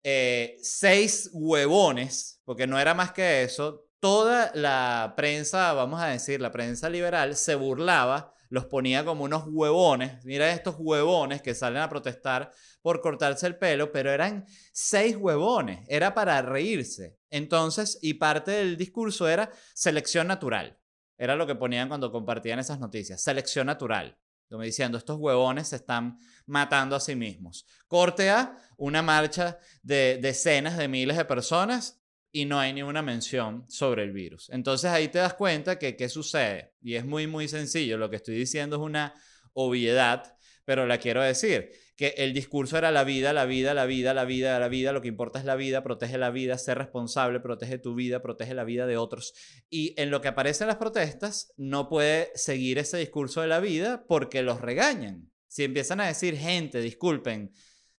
eh, 0.03 0.57
seis 0.61 1.29
huevones, 1.33 2.41
porque 2.43 2.67
no 2.67 2.79
era 2.79 2.93
más 2.93 3.13
que 3.13 3.43
eso, 3.43 3.90
toda 4.01 4.51
la 4.55 5.13
prensa, 5.15 5.71
vamos 5.73 6.01
a 6.01 6.07
decir, 6.07 6.41
la 6.41 6.51
prensa 6.51 6.89
liberal, 6.89 7.35
se 7.35 7.55
burlaba, 7.55 8.33
los 8.49 8.65
ponía 8.65 9.05
como 9.05 9.23
unos 9.23 9.43
huevones. 9.47 10.25
Mira 10.25 10.51
estos 10.51 10.75
huevones 10.79 11.41
que 11.41 11.55
salen 11.55 11.81
a 11.81 11.87
protestar 11.87 12.51
por 12.81 12.99
cortarse 12.99 13.45
el 13.47 13.57
pelo, 13.57 13.91
pero 13.91 14.11
eran 14.11 14.45
seis 14.73 15.15
huevones, 15.15 15.85
era 15.87 16.13
para 16.15 16.41
reírse. 16.41 17.19
Entonces, 17.29 17.99
y 18.01 18.15
parte 18.15 18.51
del 18.51 18.75
discurso 18.75 19.29
era 19.29 19.51
selección 19.73 20.27
natural. 20.27 20.77
Era 21.17 21.35
lo 21.35 21.45
que 21.45 21.55
ponían 21.55 21.87
cuando 21.87 22.11
compartían 22.11 22.57
esas 22.57 22.79
noticias, 22.79 23.21
selección 23.21 23.67
natural. 23.67 24.17
Como 24.49 24.63
diciendo, 24.63 24.97
estos 24.97 25.17
huevones 25.17 25.69
se 25.69 25.77
están 25.77 26.17
matando 26.47 26.95
a 26.95 26.99
sí 26.99 27.15
mismos. 27.15 27.65
Corte 27.87 28.31
a 28.31 28.57
una 28.75 29.01
marcha 29.01 29.59
de 29.83 30.17
decenas 30.21 30.75
de 30.75 30.87
miles 30.89 31.15
de 31.15 31.23
personas 31.23 32.00
y 32.31 32.45
no 32.45 32.59
hay 32.59 32.73
ninguna 32.73 33.01
mención 33.01 33.65
sobre 33.69 34.03
el 34.03 34.11
virus. 34.11 34.49
Entonces 34.51 34.89
ahí 34.89 35.09
te 35.09 35.19
das 35.19 35.33
cuenta 35.33 35.77
que 35.77 35.95
qué 35.95 36.07
sucede. 36.07 36.73
Y 36.81 36.95
es 36.95 37.05
muy, 37.05 37.27
muy 37.27 37.47
sencillo. 37.47 37.97
Lo 37.97 38.09
que 38.09 38.15
estoy 38.15 38.35
diciendo 38.35 38.77
es 38.77 38.81
una 38.81 39.13
obviedad, 39.53 40.37
pero 40.65 40.85
la 40.87 40.97
quiero 40.97 41.21
decir. 41.21 41.71
Que 41.97 42.15
el 42.17 42.33
discurso 42.33 42.79
era 42.79 42.89
la 42.89 43.03
vida, 43.03 43.31
la 43.31 43.45
vida, 43.45 43.75
la 43.75 43.85
vida, 43.85 44.13
la 44.13 44.25
vida, 44.25 44.57
la 44.59 44.69
vida. 44.69 44.91
Lo 44.91 45.01
que 45.01 45.09
importa 45.09 45.37
es 45.37 45.45
la 45.45 45.55
vida, 45.55 45.83
protege 45.83 46.17
la 46.17 46.31
vida, 46.31 46.57
ser 46.57 46.77
responsable, 46.77 47.41
protege 47.41 47.77
tu 47.77 47.93
vida, 47.93 48.23
protege 48.23 48.55
la 48.55 48.63
vida 48.63 48.87
de 48.87 48.97
otros. 48.97 49.33
Y 49.69 49.93
en 50.01 50.09
lo 50.09 50.21
que 50.21 50.29
aparecen 50.29 50.67
las 50.67 50.77
protestas, 50.77 51.53
no 51.57 51.89
puede 51.89 52.31
seguir 52.33 52.79
ese 52.79 52.97
discurso 52.97 53.41
de 53.41 53.47
la 53.47 53.59
vida 53.59 54.05
porque 54.07 54.41
los 54.41 54.61
regañan. 54.61 55.31
Si 55.47 55.63
empiezan 55.63 55.99
a 55.99 56.07
decir, 56.07 56.37
gente, 56.37 56.81
disculpen, 56.81 57.53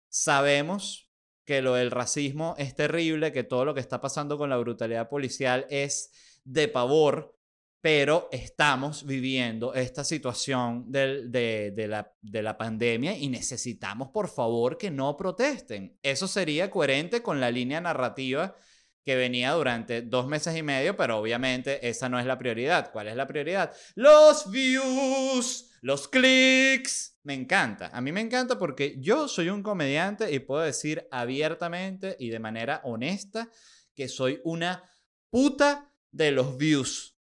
sabemos 0.08 1.11
que 1.46 1.62
lo 1.62 1.76
del 1.76 1.92
racismo 1.92 2.56
es 2.58 2.76
terrible, 2.76 3.32
que 3.32 3.44
todo 3.44 3.66
lo 3.66 3.74
que 3.74 3.80
está 3.80 4.00
pasando 4.02 4.38
con 4.38 4.50
la 4.50 4.58
brutalidad 4.58 5.10
policial 5.10 5.66
es 5.70 6.12
de 6.44 6.68
pavor, 6.68 7.38
pero 7.82 8.30
estamos 8.32 9.06
viviendo 9.06 9.74
esta 9.74 10.04
situación 10.04 10.92
de, 10.92 11.74
la, 11.88 12.14
de 12.22 12.42
la 12.44 12.58
pandemia 12.58 13.18
y 13.18 13.28
necesitamos, 13.28 14.10
por 14.10 14.30
favor, 14.30 14.78
que 14.78 14.92
no 14.92 15.18
protesten. 15.18 15.98
Eso 16.04 16.28
sería 16.28 16.70
coherente 16.70 17.24
con 17.24 17.40
la 17.40 17.50
línea 17.50 17.82
narrativa 17.82 18.56
que 19.04 19.16
venía 19.16 19.52
durante 19.54 20.04
dos 20.04 20.28
meses 20.28 20.56
y 20.56 20.64
medio, 20.64 20.96
pero 20.96 21.18
obviamente 21.18 21.88
esa 21.88 22.08
no 22.08 22.20
es 22.20 22.26
la 22.26 22.38
prioridad. 22.38 22.92
¿Cuál 22.92 23.08
es 23.08 23.16
la 23.16 23.28
prioridad? 23.28 23.74
Los 23.96 24.52
views, 24.52 25.72
los 25.82 26.08
clics, 26.08 27.11
me 27.24 27.34
encanta. 27.34 27.90
A 27.94 28.02
mí 28.02 28.12
me 28.12 28.22
encanta 28.22 28.58
porque 28.58 28.96
yo 29.00 29.28
soy 29.28 29.50
un 29.50 29.62
comediante 29.62 30.32
y 30.32 30.40
puedo 30.40 30.62
decir 30.62 31.08
abiertamente 31.12 32.16
y 32.20 32.30
de 32.30 32.40
manera 32.40 32.82
honesta 32.84 33.50
que 33.96 34.08
soy 34.08 34.42
una 34.44 34.84
puta 35.30 35.94
de 36.12 36.32
los 36.32 36.58
views. 36.58 37.18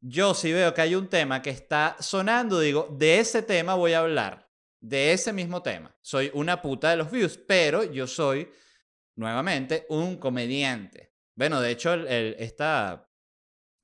Yo 0.00 0.34
si 0.34 0.52
veo 0.52 0.74
que 0.74 0.82
hay 0.82 0.94
un 0.94 1.08
tema 1.08 1.42
que 1.42 1.50
está 1.50 1.96
sonando, 2.00 2.60
digo, 2.60 2.88
de 2.98 3.20
ese 3.20 3.42
tema 3.42 3.74
voy 3.74 3.92
a 3.92 4.00
hablar. 4.00 4.50
De 4.80 5.12
ese 5.12 5.32
mismo 5.32 5.62
tema. 5.62 5.96
Soy 6.02 6.30
una 6.34 6.60
puta 6.60 6.90
de 6.90 6.96
los 6.96 7.10
views, 7.10 7.38
pero 7.38 7.84
yo 7.84 8.06
soy, 8.06 8.50
nuevamente, 9.16 9.86
un 9.88 10.18
comediante. 10.18 11.14
Bueno, 11.34 11.60
de 11.62 11.70
hecho, 11.70 11.94
esta 11.94 13.10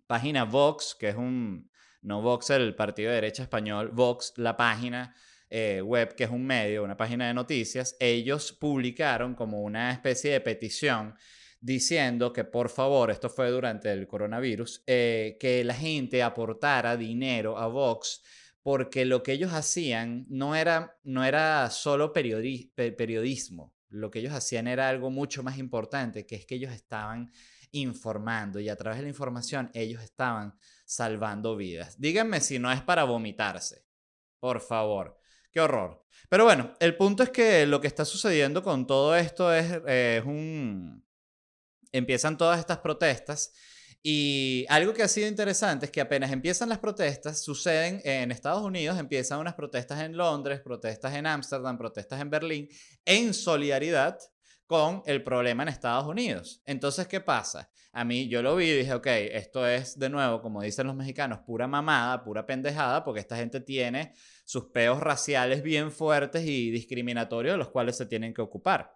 página 0.06 0.44
Vox, 0.44 0.94
que 0.98 1.08
es 1.08 1.16
un, 1.16 1.70
no 2.02 2.20
Vox 2.20 2.50
el 2.50 2.74
partido 2.74 3.08
de 3.08 3.14
derecha 3.14 3.42
español, 3.42 3.88
Vox, 3.92 4.34
la 4.36 4.58
página 4.58 5.14
eh, 5.50 5.82
web, 5.82 6.14
que 6.14 6.24
es 6.24 6.30
un 6.30 6.46
medio, 6.46 6.84
una 6.84 6.96
página 6.96 7.26
de 7.26 7.34
noticias, 7.34 7.96
ellos 7.98 8.52
publicaron 8.52 9.34
como 9.34 9.60
una 9.62 9.90
especie 9.92 10.32
de 10.32 10.40
petición 10.40 11.14
diciendo 11.60 12.32
que 12.32 12.44
por 12.44 12.70
favor, 12.70 13.10
esto 13.10 13.28
fue 13.28 13.50
durante 13.50 13.92
el 13.92 14.06
coronavirus, 14.06 14.82
eh, 14.86 15.36
que 15.38 15.62
la 15.64 15.74
gente 15.74 16.22
aportara 16.22 16.96
dinero 16.96 17.58
a 17.58 17.66
Vox 17.66 18.22
porque 18.62 19.04
lo 19.04 19.22
que 19.22 19.32
ellos 19.32 19.52
hacían 19.52 20.26
no 20.28 20.54
era, 20.54 20.98
no 21.02 21.24
era 21.24 21.68
solo 21.70 22.12
periodismo, 22.12 23.74
lo 23.88 24.10
que 24.10 24.20
ellos 24.20 24.32
hacían 24.32 24.68
era 24.68 24.88
algo 24.88 25.10
mucho 25.10 25.42
más 25.42 25.58
importante, 25.58 26.26
que 26.26 26.36
es 26.36 26.46
que 26.46 26.56
ellos 26.56 26.72
estaban 26.72 27.32
informando 27.72 28.60
y 28.60 28.68
a 28.68 28.76
través 28.76 28.98
de 28.98 29.04
la 29.04 29.08
información 29.08 29.70
ellos 29.74 30.02
estaban 30.02 30.58
salvando 30.84 31.56
vidas. 31.56 32.00
Díganme 32.00 32.40
si 32.40 32.58
no 32.58 32.70
es 32.70 32.82
para 32.82 33.04
vomitarse, 33.04 33.84
por 34.38 34.60
favor. 34.60 35.19
Qué 35.52 35.60
horror. 35.60 36.04
Pero 36.28 36.44
bueno, 36.44 36.74
el 36.80 36.96
punto 36.96 37.22
es 37.22 37.30
que 37.30 37.66
lo 37.66 37.80
que 37.80 37.86
está 37.86 38.04
sucediendo 38.04 38.62
con 38.62 38.86
todo 38.86 39.16
esto 39.16 39.52
es, 39.52 39.80
es 39.86 40.24
un... 40.24 41.04
Empiezan 41.92 42.38
todas 42.38 42.60
estas 42.60 42.78
protestas 42.78 43.52
y 44.02 44.64
algo 44.70 44.94
que 44.94 45.02
ha 45.02 45.08
sido 45.08 45.28
interesante 45.28 45.86
es 45.86 45.92
que 45.92 46.00
apenas 46.00 46.32
empiezan 46.32 46.70
las 46.70 46.78
protestas, 46.78 47.42
suceden 47.42 48.00
en 48.04 48.30
Estados 48.30 48.62
Unidos, 48.62 48.98
empiezan 48.98 49.40
unas 49.40 49.54
protestas 49.54 50.00
en 50.00 50.16
Londres, 50.16 50.60
protestas 50.60 51.14
en 51.14 51.26
Ámsterdam, 51.26 51.76
protestas 51.76 52.20
en 52.20 52.30
Berlín, 52.30 52.68
en 53.04 53.34
solidaridad 53.34 54.18
con 54.70 55.02
el 55.04 55.24
problema 55.24 55.64
en 55.64 55.68
Estados 55.68 56.06
Unidos. 56.06 56.62
Entonces, 56.64 57.08
¿qué 57.08 57.18
pasa? 57.20 57.68
A 57.90 58.04
mí 58.04 58.28
yo 58.28 58.40
lo 58.40 58.54
vi 58.54 58.66
y 58.66 58.76
dije, 58.76 58.94
ok, 58.94 59.06
esto 59.32 59.66
es 59.66 59.98
de 59.98 60.08
nuevo, 60.08 60.40
como 60.40 60.62
dicen 60.62 60.86
los 60.86 60.94
mexicanos, 60.94 61.40
pura 61.44 61.66
mamada, 61.66 62.22
pura 62.22 62.46
pendejada, 62.46 63.02
porque 63.02 63.18
esta 63.18 63.36
gente 63.36 63.60
tiene 63.60 64.14
sus 64.44 64.66
peos 64.66 65.00
raciales 65.00 65.64
bien 65.64 65.90
fuertes 65.90 66.46
y 66.46 66.70
discriminatorios 66.70 67.54
de 67.54 67.58
los 67.58 67.70
cuales 67.70 67.96
se 67.96 68.06
tienen 68.06 68.32
que 68.32 68.42
ocupar. 68.42 68.94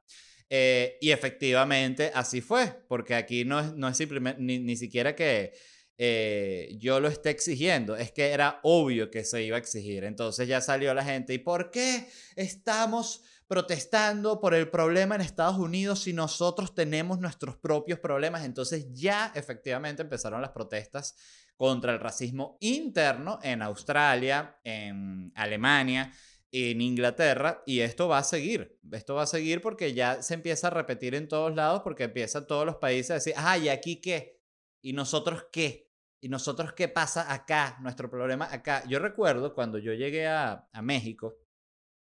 Eh, 0.49 0.97
y 1.00 1.11
efectivamente 1.11 2.12
así 2.14 2.40
fue, 2.40 2.69
porque 2.87 3.16
aquí 3.16 3.45
no 3.45 3.59
es, 3.59 3.75
no 3.75 3.88
es 3.88 3.97
simplemente, 3.97 4.40
ni, 4.40 4.76
siquiera 4.76 5.16
que 5.16 5.54
eh, 5.99 6.76
yo 6.78 7.00
lo 7.00 7.09
esté 7.09 7.31
exigiendo, 7.31 7.97
es 7.97 8.12
que 8.12 8.28
era 8.28 8.61
obvio 8.62 9.11
que 9.11 9.25
se 9.25 9.43
iba 9.43 9.57
a 9.57 9.59
exigir. 9.59 10.04
Entonces 10.04 10.47
ya 10.47 10.61
salió 10.61 10.95
la 10.95 11.04
gente, 11.04 11.35
¿y 11.35 11.38
por 11.38 11.73
qué 11.73 12.07
estamos 12.37 13.25
protestando 13.54 14.40
por 14.40 14.52
el 14.52 14.68
problema 14.68 15.14
en 15.14 15.20
Estados 15.20 15.58
Unidos 15.58 16.00
si 16.00 16.12
nosotros 16.12 16.75
tenemos 16.75 17.20
nuestros 17.20 17.56
propios 17.56 18.00
problemas. 18.00 18.44
Entonces 18.44 18.88
ya 18.92 19.30
efectivamente 19.32 20.02
empezaron 20.02 20.42
las 20.42 20.50
protestas 20.50 21.14
contra 21.56 21.92
el 21.92 22.00
racismo 22.00 22.58
interno 22.58 23.38
en 23.44 23.62
Australia, 23.62 24.58
en 24.64 25.30
Alemania, 25.37 26.11
en 26.50 26.80
Inglaterra 26.80 27.62
y 27.64 27.78
esto 27.78 28.08
va 28.08 28.18
a 28.18 28.25
seguir. 28.25 28.76
Esto 28.90 29.14
va 29.14 29.23
a 29.23 29.26
seguir 29.28 29.61
porque 29.61 29.94
ya 29.94 30.20
se 30.20 30.34
empieza 30.34 30.66
a 30.66 30.70
repetir 30.70 31.14
en 31.14 31.28
todos 31.28 31.54
lados 31.54 31.82
porque 31.84 32.02
empiezan 32.02 32.49
todos 32.49 32.66
los 32.66 32.78
países 32.78 33.12
a 33.12 33.14
decir, 33.14 33.34
ah, 33.37 33.56
¿y 33.56 33.68
aquí 33.68 34.00
qué? 34.00 34.40
¿Y 34.82 34.94
nosotros 34.94 35.46
qué? 35.52 35.92
¿Y 36.20 36.28
nosotros 36.28 36.73
qué 36.73 36.88
pasa 36.88 37.32
acá? 37.32 37.78
Nuestro 37.82 38.11
problema 38.11 38.52
acá. 38.52 38.82
Yo 38.88 38.99
recuerdo 38.99 39.54
cuando 39.54 39.78
yo 39.78 39.92
llegué 39.92 40.26
a, 40.26 40.68
a 40.73 40.82
México, 40.82 41.37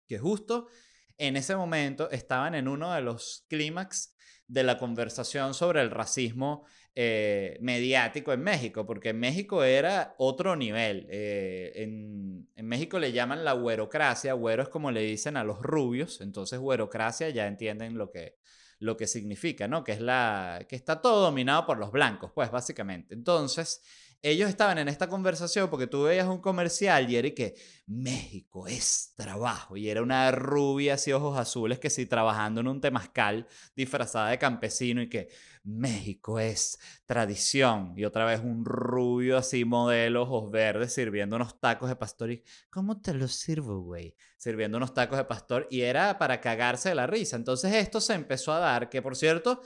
que 0.08 0.18
justo 0.18 0.68
en 1.18 1.36
ese 1.36 1.56
momento 1.56 2.10
estaban 2.10 2.54
en 2.54 2.68
uno 2.68 2.92
de 2.92 3.00
los 3.02 3.44
clímax 3.48 4.14
de 4.48 4.62
la 4.62 4.78
conversación 4.78 5.54
sobre 5.54 5.80
el 5.80 5.90
racismo 5.90 6.64
eh, 6.94 7.58
mediático 7.60 8.32
en 8.32 8.42
México, 8.42 8.86
porque 8.86 9.12
México 9.12 9.62
era 9.64 10.14
otro 10.18 10.56
nivel. 10.56 11.06
Eh, 11.10 11.72
en, 11.76 12.48
en, 12.54 12.66
México 12.66 12.98
le 12.98 13.12
llaman 13.12 13.44
la 13.44 13.52
güerocracia, 13.52 14.32
güero 14.32 14.62
es 14.62 14.68
como 14.68 14.90
le 14.90 15.00
dicen 15.00 15.36
a 15.36 15.44
los 15.44 15.60
rubios, 15.60 16.20
entonces 16.20 16.58
güerocracia 16.58 17.28
ya 17.30 17.46
entienden 17.46 17.98
lo 17.98 18.10
que, 18.10 18.36
lo 18.78 18.96
que 18.96 19.06
significa, 19.06 19.68
¿no? 19.68 19.84
Que 19.84 19.92
es 19.92 20.00
la 20.00 20.64
que 20.68 20.76
está 20.76 21.00
todo 21.00 21.22
dominado 21.22 21.66
por 21.66 21.78
los 21.78 21.92
blancos, 21.92 22.32
pues 22.34 22.50
básicamente. 22.50 23.14
Entonces, 23.14 23.82
ellos 24.22 24.48
estaban 24.48 24.78
en 24.78 24.88
esta 24.88 25.08
conversación 25.08 25.70
porque 25.70 25.86
tú 25.86 26.04
veías 26.04 26.26
un 26.26 26.40
comercial 26.40 27.10
y 27.10 27.16
era 27.16 27.30
que 27.30 27.54
México 27.86 28.66
es 28.66 29.12
trabajo. 29.16 29.76
Y 29.76 29.88
era 29.88 30.02
una 30.02 30.30
rubia 30.32 30.94
así 30.94 31.12
ojos 31.12 31.38
azules 31.38 31.78
que 31.78 31.90
sí 31.90 32.06
trabajando 32.06 32.60
en 32.60 32.68
un 32.68 32.80
temazcal 32.80 33.46
disfrazada 33.74 34.30
de 34.30 34.38
campesino 34.38 35.02
y 35.02 35.08
que 35.08 35.28
México 35.64 36.38
es 36.38 36.78
tradición. 37.06 37.94
Y 37.96 38.04
otra 38.04 38.24
vez 38.24 38.40
un 38.40 38.64
rubio 38.64 39.36
así 39.36 39.64
modelo, 39.64 40.22
ojos 40.22 40.50
verdes, 40.50 40.92
sirviendo 40.92 41.36
unos 41.36 41.60
tacos 41.60 41.88
de 41.88 41.96
pastor. 41.96 42.30
Y, 42.30 42.42
¿cómo 42.70 43.00
te 43.00 43.14
los 43.14 43.32
sirvo, 43.32 43.80
güey? 43.80 44.16
Sirviendo 44.36 44.78
unos 44.78 44.94
tacos 44.94 45.18
de 45.18 45.24
pastor. 45.24 45.66
Y 45.70 45.82
era 45.82 46.18
para 46.18 46.40
cagarse 46.40 46.90
de 46.90 46.94
la 46.94 47.06
risa. 47.06 47.36
Entonces 47.36 47.74
esto 47.74 48.00
se 48.00 48.14
empezó 48.14 48.52
a 48.52 48.58
dar, 48.58 48.88
que 48.88 49.02
por 49.02 49.16
cierto 49.16 49.62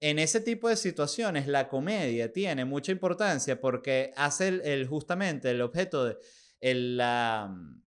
en 0.00 0.18
ese 0.18 0.40
tipo 0.40 0.68
de 0.68 0.76
situaciones 0.76 1.46
la 1.46 1.68
comedia 1.68 2.32
tiene 2.32 2.64
mucha 2.64 2.90
importancia 2.90 3.60
porque 3.60 4.12
hace 4.16 4.48
el, 4.48 4.86
justamente 4.86 5.50
el 5.50 5.60
objeto 5.60 6.06
de 6.06 6.16
la, 6.60 7.48
mm, 7.50 7.82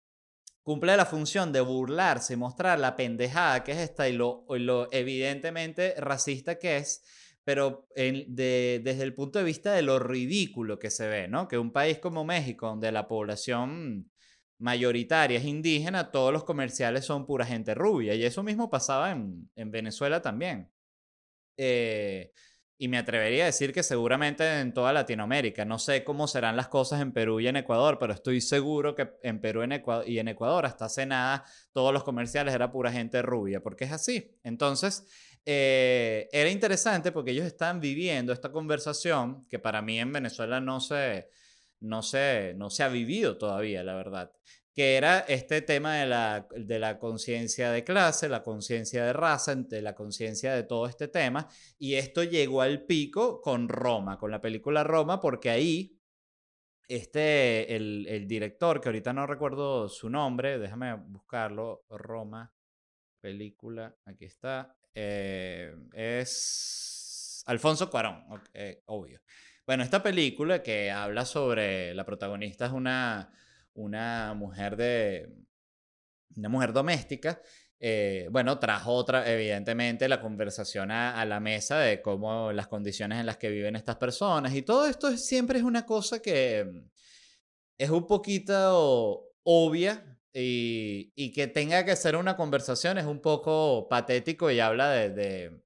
cumple 0.62 0.96
la 0.98 1.06
función 1.06 1.54
de 1.54 1.62
burlarse, 1.62 2.36
mostrar 2.36 2.80
la 2.80 2.96
pendejada 2.98 3.64
que 3.64 3.72
es 3.72 3.78
esta 3.78 4.10
y 4.10 4.14
lo, 4.14 4.46
evidentemente 4.92 5.96
racista 5.98 6.60
que 6.60 6.78
es, 6.78 7.04
pero 7.44 7.88
desde 7.96 9.02
el 9.02 9.16
punto 9.16 9.40
de 9.40 9.46
vista 9.46 9.74
de 9.74 9.82
lo 9.82 9.98
ridículo 9.98 10.80
que 10.80 10.92
se 10.92 11.08
ve, 11.08 11.28
¿no? 11.28 11.48
Que 11.48 11.58
un 11.58 11.72
país 11.72 11.98
como 12.00 12.24
México, 12.26 12.68
donde 12.68 12.92
la 12.92 13.08
población 13.08 14.12
mayoritaria 14.60 15.40
es 15.40 15.46
indígena, 15.46 16.12
todos 16.12 16.32
los 16.32 16.44
comerciales 16.44 17.06
son 17.06 17.26
pura 17.26 17.46
gente 17.46 17.74
rubia. 17.74 18.14
Y 18.14 18.24
eso 18.24 18.44
mismo 18.44 18.70
pasaba 18.70 19.12
en 19.12 19.72
Venezuela 19.72 20.22
también. 20.22 20.70
Eh, 21.58 22.32
y 22.82 22.88
me 22.88 22.98
atrevería 22.98 23.44
a 23.44 23.46
decir 23.46 23.74
que 23.74 23.84
seguramente 23.84 24.60
en 24.60 24.74
toda 24.74 24.92
Latinoamérica. 24.92 25.66
No 25.66 25.78
sé 25.78 26.04
cómo 26.04 26.28
serán 26.28 26.56
las 26.56 26.68
cosas 26.68 27.00
en 27.00 27.12
Perú 27.12 27.40
y 27.40 27.48
en 27.48 27.58
Ecuador, 27.58 28.00
pero 28.00 28.12
estoy 28.12 28.42
seguro 28.42 28.96
que 28.96 29.08
en 29.22 29.40
Perú 29.40 29.62
y 30.08 30.18
en 30.18 30.28
Ecuador 30.28 30.66
hasta 30.66 30.86
hace 30.86 31.06
nada 31.06 31.46
todos 31.74 31.94
los 31.94 32.04
comerciales 32.04 32.56
era 32.56 32.72
pura 32.72 32.92
gente 32.92 33.22
rubia, 33.22 33.62
porque 33.62 33.84
es 33.84 33.92
así. 33.92 34.36
Entonces, 34.44 35.06
eh, 35.46 36.28
era 36.32 36.50
interesante 36.50 37.12
porque 37.12 37.30
ellos 37.30 37.46
están 37.46 37.80
viviendo 37.80 38.34
esta 38.34 38.52
conversación 38.52 39.46
que 39.48 39.60
para 39.60 39.84
mí 39.84 40.00
en 40.00 40.12
Venezuela 40.12 40.60
no 40.60 40.80
se, 40.80 41.30
no 41.82 42.02
se, 42.02 42.56
no 42.56 42.72
se 42.72 42.82
ha 42.82 42.88
vivido 42.88 43.38
todavía, 43.38 43.84
la 43.84 43.94
verdad 43.94 44.32
que 44.74 44.96
era 44.96 45.20
este 45.20 45.62
tema 45.62 45.96
de 45.96 46.06
la, 46.06 46.48
de 46.56 46.80
la 46.80 46.98
conciencia 46.98 47.72
de 47.72 47.84
clase, 47.84 48.30
la 48.30 48.44
conciencia 48.44 49.06
de 49.06 49.14
raza, 49.14 49.56
de 49.56 49.82
la 49.82 49.96
conciencia 49.96 50.54
de 50.54 50.64
todo 50.64 50.88
este 50.88 51.08
tema, 51.08 51.48
y 51.78 51.96
esto 51.96 52.24
llegó 52.24 52.62
al 52.62 52.86
pico 52.86 53.42
con 53.42 53.68
Roma, 53.68 54.18
con 54.18 54.32
la 54.32 54.42
película 54.42 54.84
Roma, 54.84 55.20
porque 55.20 55.50
ahí 55.50 55.98
este, 56.88 57.76
el, 57.76 58.06
el 58.08 58.28
director, 58.28 58.82
que 58.82 58.90
ahorita 58.90 59.14
no 59.14 59.28
recuerdo 59.28 59.90
su 59.90 60.10
nombre, 60.10 60.60
déjame 60.60 60.94
buscarlo, 60.94 61.86
Roma, 61.90 62.54
película, 63.22 63.96
aquí 64.06 64.26
está, 64.26 64.76
eh, 64.94 65.74
es 65.94 67.44
Alfonso 67.46 67.90
Cuarón, 67.90 68.24
eh, 68.54 68.84
obvio. 68.86 69.22
Bueno, 69.66 69.84
esta 69.84 70.04
película 70.04 70.62
que 70.62 70.92
habla 70.92 71.26
sobre, 71.26 71.94
la 71.94 72.06
protagonista 72.06 72.66
es 72.66 72.72
una 72.72 73.32
una 73.74 74.34
mujer 74.34 74.76
de 74.76 75.30
una 76.36 76.50
mujer 76.50 76.74
doméstica, 76.74 77.42
eh, 77.84 78.28
bueno, 78.32 78.60
trajo 78.60 78.94
otra, 78.94 79.30
evidentemente, 79.32 80.08
la 80.08 80.22
conversación 80.22 80.92
a, 80.92 81.26
la 81.26 81.40
mesa 81.40 81.80
de 81.80 82.02
cómo 82.02 82.52
las 82.52 82.68
condiciones 82.68 83.20
en 83.20 83.26
las 83.26 83.38
que 83.38 83.50
viven 83.50 83.76
estas 83.76 83.96
personas. 83.98 84.54
Y 84.54 84.62
todo 84.62 84.86
esto 84.86 85.18
siempre 85.18 85.58
es 85.58 85.66
una 85.66 85.86
cosa 85.86 86.22
que 86.22 86.64
mm, 86.64 86.90
es 87.80 87.90
un 87.90 88.06
poquito 88.06 89.30
obvia 89.44 90.06
y, 90.32 91.12
y, 91.16 91.34
que 91.34 91.48
tenga 91.48 91.84
que 91.84 91.96
ser 91.96 92.16
una 92.16 92.38
conversación 92.38 92.98
es 93.00 93.06
un 93.06 93.20
poco 93.20 93.88
patético 93.90 94.52
y 94.52 94.60
habla 94.60 94.92
de, 94.92 95.10
de 95.10 95.62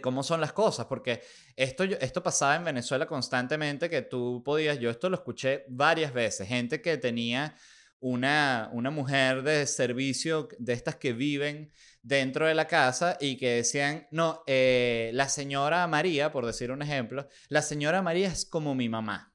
cómo 0.00 0.22
son 0.22 0.40
las 0.40 0.52
cosas, 0.52 0.86
porque 0.86 1.22
esto, 1.56 1.84
esto 1.84 2.22
pasaba 2.22 2.56
en 2.56 2.64
Venezuela 2.64 3.06
constantemente, 3.06 3.90
que 3.90 4.02
tú 4.02 4.42
podías, 4.44 4.78
yo 4.78 4.90
esto 4.90 5.08
lo 5.08 5.16
escuché 5.16 5.64
varias 5.68 6.12
veces, 6.12 6.48
gente 6.48 6.80
que 6.80 6.96
tenía 6.96 7.54
una, 8.00 8.68
una 8.72 8.90
mujer 8.90 9.42
de 9.42 9.66
servicio, 9.66 10.48
de 10.58 10.74
estas 10.74 10.96
que 10.96 11.12
viven 11.12 11.72
dentro 12.02 12.46
de 12.46 12.54
la 12.54 12.66
casa 12.66 13.16
y 13.18 13.36
que 13.38 13.48
decían, 13.50 14.06
no, 14.10 14.42
eh, 14.46 15.10
la 15.14 15.28
señora 15.28 15.86
María, 15.86 16.30
por 16.30 16.44
decir 16.44 16.70
un 16.70 16.82
ejemplo, 16.82 17.28
la 17.48 17.62
señora 17.62 18.02
María 18.02 18.28
es 18.28 18.44
como 18.44 18.74
mi 18.74 18.90
mamá. 18.90 19.34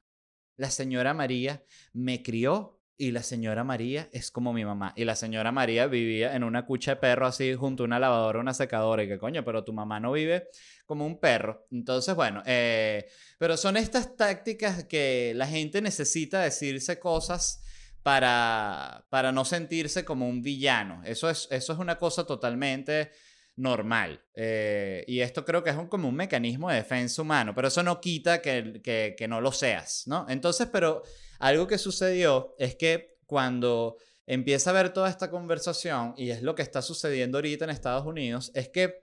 La 0.56 0.70
señora 0.70 1.14
María 1.14 1.64
me 1.92 2.22
crió 2.22 2.79
y 3.00 3.12
la 3.12 3.22
señora 3.22 3.64
María 3.64 4.10
es 4.12 4.30
como 4.30 4.52
mi 4.52 4.62
mamá. 4.62 4.92
Y 4.94 5.06
la 5.06 5.16
señora 5.16 5.52
María 5.52 5.86
vivía 5.86 6.36
en 6.36 6.44
una 6.44 6.66
cucha 6.66 6.96
de 6.96 6.96
perro 7.00 7.26
así 7.26 7.54
junto 7.54 7.82
a 7.82 7.86
una 7.86 7.98
lavadora, 7.98 8.40
una 8.40 8.52
secadora. 8.52 9.02
Y 9.02 9.08
que 9.08 9.18
coño, 9.18 9.42
pero 9.42 9.64
tu 9.64 9.72
mamá 9.72 9.98
no 10.00 10.12
vive 10.12 10.48
como 10.84 11.06
un 11.06 11.18
perro. 11.18 11.66
Entonces, 11.72 12.14
bueno, 12.14 12.42
eh, 12.44 13.08
pero 13.38 13.56
son 13.56 13.78
estas 13.78 14.16
tácticas 14.16 14.84
que 14.84 15.32
la 15.34 15.46
gente 15.46 15.80
necesita 15.80 16.42
decirse 16.42 16.98
cosas 16.98 17.62
para, 18.02 19.06
para 19.08 19.32
no 19.32 19.46
sentirse 19.46 20.04
como 20.04 20.28
un 20.28 20.42
villano. 20.42 21.00
Eso 21.06 21.30
es, 21.30 21.48
eso 21.50 21.72
es 21.72 21.78
una 21.78 21.96
cosa 21.96 22.24
totalmente 22.24 23.12
normal. 23.56 24.22
Eh, 24.34 25.06
y 25.08 25.20
esto 25.20 25.46
creo 25.46 25.64
que 25.64 25.70
es 25.70 25.76
como 25.88 26.06
un 26.06 26.16
mecanismo 26.16 26.68
de 26.68 26.76
defensa 26.76 27.22
humano, 27.22 27.54
pero 27.54 27.68
eso 27.68 27.82
no 27.82 27.98
quita 27.98 28.42
que, 28.42 29.14
que 29.16 29.26
no 29.26 29.40
lo 29.40 29.52
seas, 29.52 30.02
¿no? 30.06 30.26
Entonces, 30.28 30.68
pero 30.70 31.02
algo 31.40 31.66
que 31.66 31.78
sucedió 31.78 32.54
es 32.58 32.76
que 32.76 33.18
cuando 33.26 33.96
empieza 34.26 34.70
a 34.70 34.74
ver 34.74 34.92
toda 34.92 35.08
esta 35.08 35.30
conversación, 35.30 36.14
y 36.16 36.30
es 36.30 36.42
lo 36.42 36.54
que 36.54 36.62
está 36.62 36.82
sucediendo 36.82 37.38
ahorita 37.38 37.64
en 37.64 37.70
Estados 37.70 38.06
Unidos, 38.06 38.52
es 38.54 38.68
que 38.68 39.02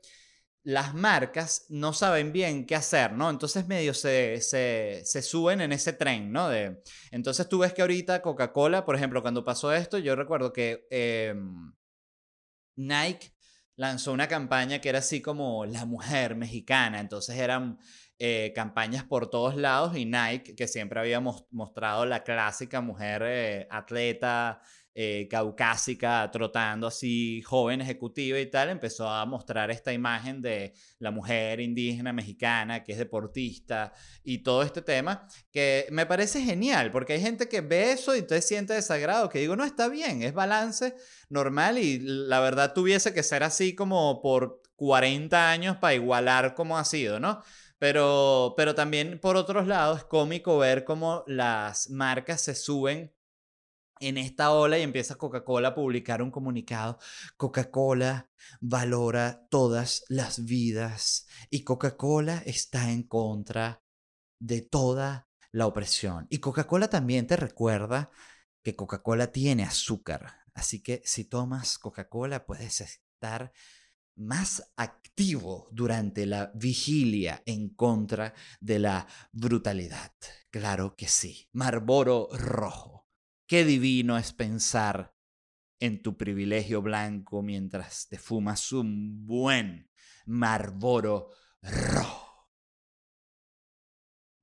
las 0.63 0.93
marcas 0.93 1.65
no 1.69 1.93
saben 1.93 2.32
bien 2.32 2.65
qué 2.65 2.76
hacer, 2.76 3.13
¿no? 3.13 3.30
Entonces 3.30 3.67
medio 3.67 3.93
se, 3.93 4.41
se, 4.41 5.02
se, 5.04 5.21
suben 5.21 5.62
en 5.62 5.71
ese 5.71 5.93
tren, 5.93 6.32
¿no? 6.32 6.50
De, 6.50 6.84
entonces 7.12 7.47
tú 7.50 7.60
ves 7.60 7.73
que 7.73 7.82
ahorita 7.82 8.21
Coca-Cola, 8.21 8.86
por 8.86 8.95
ejemplo, 8.95 9.21
cuando 9.21 9.45
pasó 9.45 9.73
esto, 9.73 9.97
yo 9.97 10.15
recuerdo 10.15 10.52
que 10.54 10.86
em, 10.91 11.73
Nike 12.76 13.32
lanzó 13.78 14.12
una 14.12 14.28
campaña 14.28 14.80
que 14.80 14.89
era 14.89 15.00
así 15.00 15.21
como 15.21 15.65
la 15.65 15.86
mujer 15.86 16.36
mexicana, 16.36 17.00
entonces 17.00 17.38
eran 17.38 17.80
eh, 18.20 18.52
campañas 18.56 19.04
por 19.04 19.30
todos 19.30 19.56
lados 19.56 19.96
y 19.96 20.06
Nike, 20.06 20.56
que 20.56 20.68
siempre 20.68 21.00
había 21.00 21.20
mostrado 21.20 22.06
la 22.06 22.24
clásica 22.24 22.82
mujer 22.82 23.22
eh, 23.26 23.68
atleta, 23.70 24.62
eh, 25.00 25.28
caucásica, 25.30 26.28
trotando 26.32 26.88
así, 26.88 27.44
joven 27.44 27.82
ejecutiva 27.82 28.40
y 28.40 28.48
tal, 28.48 28.70
empezó 28.70 29.08
a 29.08 29.24
mostrar 29.28 29.70
esta 29.70 29.94
imagen 29.94 30.42
de 30.42 30.74
la 30.98 31.12
mujer 31.12 31.60
indígena 31.60 32.12
mexicana 32.12 32.84
que 32.84 32.94
es 32.94 32.98
deportista 32.98 33.94
y 34.24 34.40
todo 34.40 34.64
este 34.64 34.82
tema, 34.82 35.28
que 35.52 35.86
me 35.92 36.08
parece 36.08 36.42
genial, 36.42 36.90
porque 36.90 37.14
hay 37.14 37.22
gente 37.22 37.48
que 37.48 37.62
ve 37.62 37.92
eso 37.92 38.16
y 38.16 38.20
entonces 38.20 38.48
siente 38.48 38.74
desagrado, 38.74 39.30
que 39.30 39.38
digo, 39.38 39.56
no, 39.56 39.64
está 39.64 39.88
bien, 39.88 40.24
es 40.24 40.34
balance 40.34 40.96
normal 41.30 41.78
y 41.78 42.00
la 42.00 42.40
verdad 42.40 42.74
tuviese 42.74 43.14
que 43.14 43.22
ser 43.22 43.44
así 43.44 43.76
como 43.76 44.20
por 44.24 44.64
40 44.78 45.52
años 45.52 45.78
para 45.78 45.94
igualar 45.94 46.56
como 46.56 46.76
ha 46.76 46.86
sido, 46.86 47.20
¿no? 47.20 47.44
Pero, 47.80 48.54
pero 48.58 48.74
también, 48.74 49.20
por 49.20 49.36
otros 49.36 49.68
lados, 49.68 50.00
es 50.00 50.04
cómico 50.06 50.58
ver 50.58 50.84
cómo 50.84 51.24
las 51.28 51.90
marcas 51.90 52.42
se 52.42 52.56
suben 52.56 53.13
en 54.00 54.18
esta 54.18 54.52
ola 54.52 54.78
y 54.78 54.84
empieza 54.84 55.16
Coca-Cola 55.16 55.70
a 55.70 55.76
publicar 55.76 56.22
un 56.22 56.32
comunicado. 56.32 57.00
Coca-Cola 57.36 58.30
valora 58.62 59.48
todas 59.50 60.04
las 60.10 60.46
vidas 60.46 61.28
y 61.50 61.63
Coca-Cola 61.63 62.42
está 62.46 62.92
en 62.92 63.04
contra 63.04 63.84
de 64.40 64.62
toda 64.62 65.28
la 65.52 65.68
opresión. 65.68 66.28
Y 66.30 66.40
Coca-Cola 66.40 66.90
también 66.90 67.28
te 67.28 67.36
recuerda 67.36 68.12
que 68.63 68.76
Coca-Cola 68.76 69.32
tiene 69.32 69.63
azúcar. 69.63 70.44
Así 70.54 70.82
que 70.82 71.02
si 71.06 71.26
tomas 71.26 71.78
Coca-Cola 71.78 72.46
puedes 72.46 72.82
estar 72.82 73.52
más 74.18 74.74
activo 74.76 75.68
durante 75.72 76.26
la 76.26 76.52
vigilia 76.54 77.42
en 77.46 77.70
contra 77.70 78.34
de 78.60 78.80
la 78.80 79.08
brutalidad. 79.32 80.12
Claro 80.50 80.96
que 80.96 81.08
sí. 81.08 81.48
Marboro 81.54 82.30
rojo. 82.34 83.08
Qué 83.48 83.64
divino 83.64 84.18
es 84.18 84.34
pensar 84.34 85.16
en 85.80 86.02
tu 86.02 86.18
privilegio 86.18 86.82
blanco 86.82 87.42
mientras 87.42 88.08
te 88.10 88.18
fumas 88.18 88.72
un 88.72 89.26
buen 89.26 89.90
Marboro 90.26 91.32
rojo. 91.62 92.50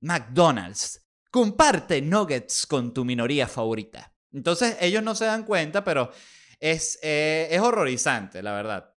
McDonald's. 0.01 1.01
Comparte 1.29 2.01
nuggets 2.01 2.65
con 2.65 2.93
tu 2.93 3.03
minoría 3.03 3.47
favorita. 3.47 4.13
Entonces 4.31 4.77
ellos 4.79 5.03
no 5.03 5.15
se 5.15 5.25
dan 5.25 5.43
cuenta, 5.43 5.83
pero 5.83 6.11
es, 6.59 6.97
eh, 7.01 7.47
es 7.51 7.59
horrorizante, 7.59 8.41
la 8.41 8.53
verdad. 8.53 8.94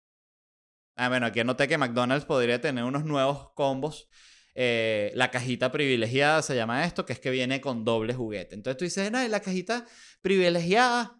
Ah, 0.98 1.10
bueno, 1.10 1.28
aquí 1.28 1.40
anoté 1.40 1.68
que 1.68 1.78
McDonald's 1.78 2.26
podría 2.26 2.60
tener 2.60 2.84
unos 2.84 3.06
nuevos 3.06 3.52
combos. 3.54 4.10
Eh, 4.56 5.12
la 5.14 5.30
cajita 5.30 5.72
privilegiada 5.72 6.42
se 6.42 6.56
llama 6.56 6.84
esto, 6.86 7.06
que 7.06 7.14
es 7.14 7.20
que 7.20 7.30
viene 7.30 7.62
con 7.62 7.86
doble 7.86 8.16
juguete. 8.16 8.56
Entonces 8.56 8.78
tú 8.78 8.86
dices, 8.86 9.12
no, 9.12 9.26
la 9.28 9.40
cajita 9.40 9.86
privilegiada. 10.22 11.16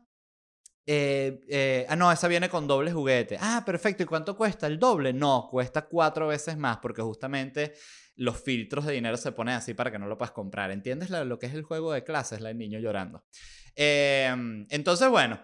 Eh, 0.88 1.42
eh, 1.48 1.86
ah, 1.90 1.96
no, 1.96 2.12
esa 2.12 2.28
viene 2.28 2.50
con 2.50 2.66
doble 2.66 2.92
juguete. 2.92 3.38
Ah, 3.40 3.62
perfecto. 3.64 4.02
¿Y 4.02 4.08
cuánto 4.08 4.36
cuesta? 4.36 4.66
¿El 4.66 4.80
doble? 4.80 5.14
No, 5.14 5.48
cuesta 5.52 5.86
cuatro 5.86 6.28
veces 6.28 6.58
más 6.58 6.78
porque 6.78 7.04
justamente 7.04 7.76
los 8.16 8.42
filtros 8.42 8.88
de 8.88 8.94
dinero 8.94 9.16
se 9.16 9.32
ponen 9.32 9.54
así 9.54 9.76
para 9.76 9.92
que 9.92 10.00
no 10.00 10.08
lo 10.08 10.18
puedas 10.18 10.32
comprar. 10.32 10.72
¿Entiendes 10.72 11.12
lo, 11.12 11.38
que 11.38 11.46
es 11.46 11.54
el 11.54 11.62
juego 11.62 11.94
de 11.94 12.04
clases? 12.04 12.42
La 12.42 12.50
del 12.50 12.58
niño 12.58 12.80
llorando. 12.80 13.24
entonces, 13.76 15.08
bueno, 15.08 15.40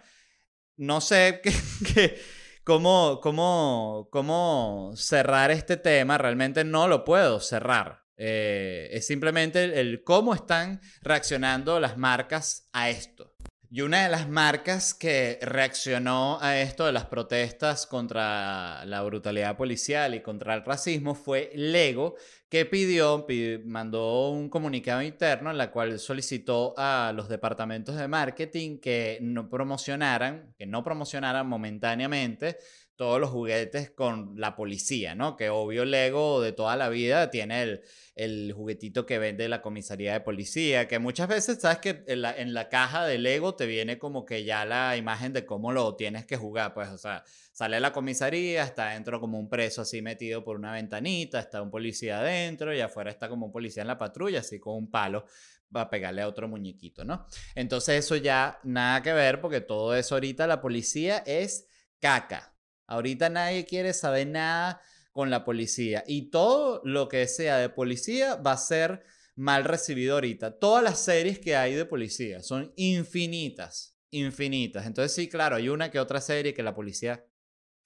no 0.78 1.02
sé 1.02 1.40
qué 1.94 2.18
cómo, 2.64 3.20
cómo, 3.22 4.10
cómo 4.12 4.92
cerrar 4.96 5.52
este 5.52 5.78
tema, 5.78 6.18
realmente 6.18 6.64
no 6.64 6.88
lo 6.88 7.04
puedo 7.04 7.40
cerrar. 7.40 8.04
Eh, 8.16 8.90
es 8.92 9.08
simplemente 9.08 9.80
el, 9.80 10.04
cómo 10.04 10.34
están 10.34 10.82
reaccionando 11.02 11.80
las 11.80 11.98
marcas 11.98 12.70
a 12.72 12.90
esto. 12.90 13.33
Y 13.76 13.82
una 13.82 14.04
de 14.04 14.10
las 14.10 14.30
marcas 14.30 14.94
que 14.94 15.40
reaccionó 15.42 16.38
a 16.40 16.60
esto 16.60 16.86
de 16.86 16.92
las 16.92 17.08
protestas 17.08 17.88
contra 17.88 18.86
la 18.86 19.02
brutalidad 19.02 19.58
policial 19.58 20.14
y 20.14 20.22
contra 20.22 20.54
el 20.54 20.64
racismo 20.64 21.16
fue 21.16 21.50
Lego, 21.56 22.14
que 22.50 22.68
pidió, 22.68 23.26
mandó 23.66 24.30
un 24.30 24.50
comunicado 24.50 25.02
interno 25.02 25.50
en 25.50 25.58
la 25.58 25.72
cual 25.72 25.98
solicitó 25.98 26.76
a 26.78 27.14
los 27.16 27.28
departamentos 27.30 27.96
de 27.96 28.08
marketing 28.08 28.78
que 28.78 29.18
no 29.24 29.50
promocionaran, 29.50 30.54
que 30.56 30.68
no 30.68 30.84
promocionaran 30.84 31.48
momentáneamente 31.48 32.60
todos 32.96 33.20
los 33.20 33.32
juguetes 33.32 33.90
con 33.90 34.40
la 34.40 34.56
policía, 34.56 35.16
¿no? 35.16 35.36
Que 35.36 35.50
obvio 35.50 35.84
Lego 35.84 36.42
de 36.42 36.52
toda 36.52 36.76
la 36.76 36.90
vida 36.90 37.32
tiene 37.32 37.82
el, 38.16 38.54
juguetito 38.54 39.06
que 39.06 39.18
vende 39.18 39.50
la 39.50 39.62
comisaría 39.62 40.14
de 40.14 40.22
policía, 40.22 40.88
que 40.88 41.00
muchas 41.00 41.28
veces 41.28 41.60
sabes 41.60 41.80
que 41.80 42.04
en 42.08 42.54
la, 42.54 42.70
caja 42.70 43.06
de 43.06 43.18
Lego 43.18 43.56
te 43.56 43.66
viene 43.66 43.98
como 43.98 44.26
que 44.26 44.44
ya 44.44 44.66
la 44.66 44.96
imagen 44.96 45.34
de 45.34 45.46
cómo 45.46 45.72
lo 45.72 45.96
tienes 45.96 46.26
que 46.26 46.38
jugar, 46.38 46.74
pues, 46.74 46.90
o 46.90 46.98
sea, 46.98 47.24
sale 47.52 47.80
la 47.80 47.92
comisaría, 47.92 48.64
está 48.64 48.90
dentro 48.90 49.20
como 49.20 49.40
un 49.40 49.50
preso 49.50 49.82
así 49.82 50.02
metido 50.02 50.44
por 50.44 50.56
una 50.56 50.72
ventanita, 50.72 51.40
está 51.40 51.62
un 51.62 51.72
policía 51.72 52.20
adentro 52.20 52.74
y 52.76 52.82
afuera 52.82 53.10
está 53.10 53.28
como 53.28 53.48
un 53.48 53.52
policía 53.52 53.82
en 53.82 53.88
la 53.88 53.98
patrulla, 53.98 54.40
así 54.40 54.60
con 54.60 54.76
un 54.76 54.92
palo 54.92 55.26
a 55.74 55.90
pegarle 55.90 56.22
a 56.22 56.28
otro 56.28 56.48
muñequito, 56.48 57.04
¿no? 57.04 57.26
Entonces 57.56 58.06
eso 58.06 58.16
ya 58.16 58.60
nada 58.64 59.02
que 59.02 59.14
ver 59.14 59.42
porque 59.42 59.62
todo 59.62 59.96
eso 59.96 60.16
ahorita 60.16 60.46
la 60.46 60.62
policía 60.62 61.24
es 61.26 61.68
caca. 62.00 62.53
Ahorita 62.88 63.30
nadie 63.30 63.66
quiere 63.66 63.94
saber 63.94 64.28
nada 64.28 64.82
con 65.12 65.30
la 65.30 65.46
policía. 65.46 66.04
Y 66.08 66.30
todo 66.30 66.82
lo 66.84 67.08
que 67.08 67.28
sea 67.28 67.58
de 67.58 67.70
policía 67.70 68.36
va 68.36 68.54
a 68.54 68.58
ser 68.58 69.04
mal 69.36 69.64
recibido 69.64 70.16
ahorita. 70.16 70.60
Todas 70.60 70.84
las 70.84 71.00
series 71.00 71.40
que 71.40 71.56
hay 71.56 71.74
de 71.74 71.86
policía 71.86 72.42
son 72.42 72.74
infinitas, 72.76 73.98
infinitas. 74.12 74.86
Entonces 74.86 75.14
sí, 75.14 75.30
claro, 75.30 75.56
hay 75.56 75.70
una 75.70 75.92
que 75.92 76.00
otra 76.00 76.22
serie 76.22 76.54
que 76.54 76.64
la 76.64 76.76
policía 76.76 77.26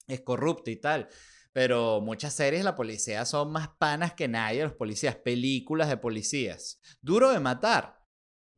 es 0.06 0.20
corrupta 0.22 0.70
y 0.70 0.76
tal. 0.76 1.08
Pero 1.52 2.00
muchas 2.00 2.34
series 2.34 2.64
la 2.64 2.74
policía 2.74 3.24
son 3.24 3.52
más 3.52 3.68
panas 3.78 4.14
que 4.14 4.28
nadie, 4.28 4.62
los 4.62 4.74
policías, 4.74 5.16
películas 5.16 5.88
de 5.88 5.96
policías. 5.96 6.80
Duro 7.00 7.30
de 7.30 7.40
matar. 7.40 7.97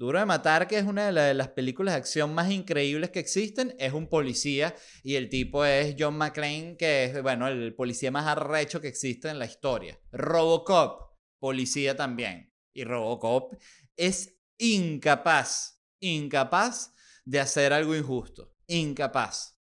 Duro 0.01 0.19
de 0.19 0.25
Matar, 0.25 0.67
que 0.67 0.79
es 0.79 0.87
una 0.87 1.13
de, 1.13 1.35
las 1.35 1.49
películas 1.49 1.93
de 1.93 1.99
acción 1.99 2.35
más 2.35 2.51
increíbles 2.51 3.11
que 3.11 3.19
existen, 3.19 3.77
es 3.79 3.93
un 3.93 4.09
policía 4.09 4.75
y 5.03 5.17
el 5.17 5.29
tipo 5.29 5.63
es 5.63 5.95
John 5.99 6.17
McClane, 6.17 6.79
que 6.79 7.05
es, 7.05 7.23
bueno, 7.23 7.49
el 7.49 7.75
policía 7.75 8.11
más 8.11 8.27
arrecho 8.27 8.81
que 8.81 8.89
existe 8.89 9.29
en 9.29 9.39
la 9.39 9.45
historia. 9.45 10.01
Robocop, 10.11 11.19
policía 11.39 11.97
también. 11.97 12.51
Y 12.73 12.85
Robocop 12.85 13.53
es 13.95 14.39
incapaz, 14.57 15.83
incapaz 16.01 16.95
de 17.27 17.41
hacer 17.41 17.75
algo 17.75 17.95
injusto. 17.95 18.55
Incapaz. 18.69 19.61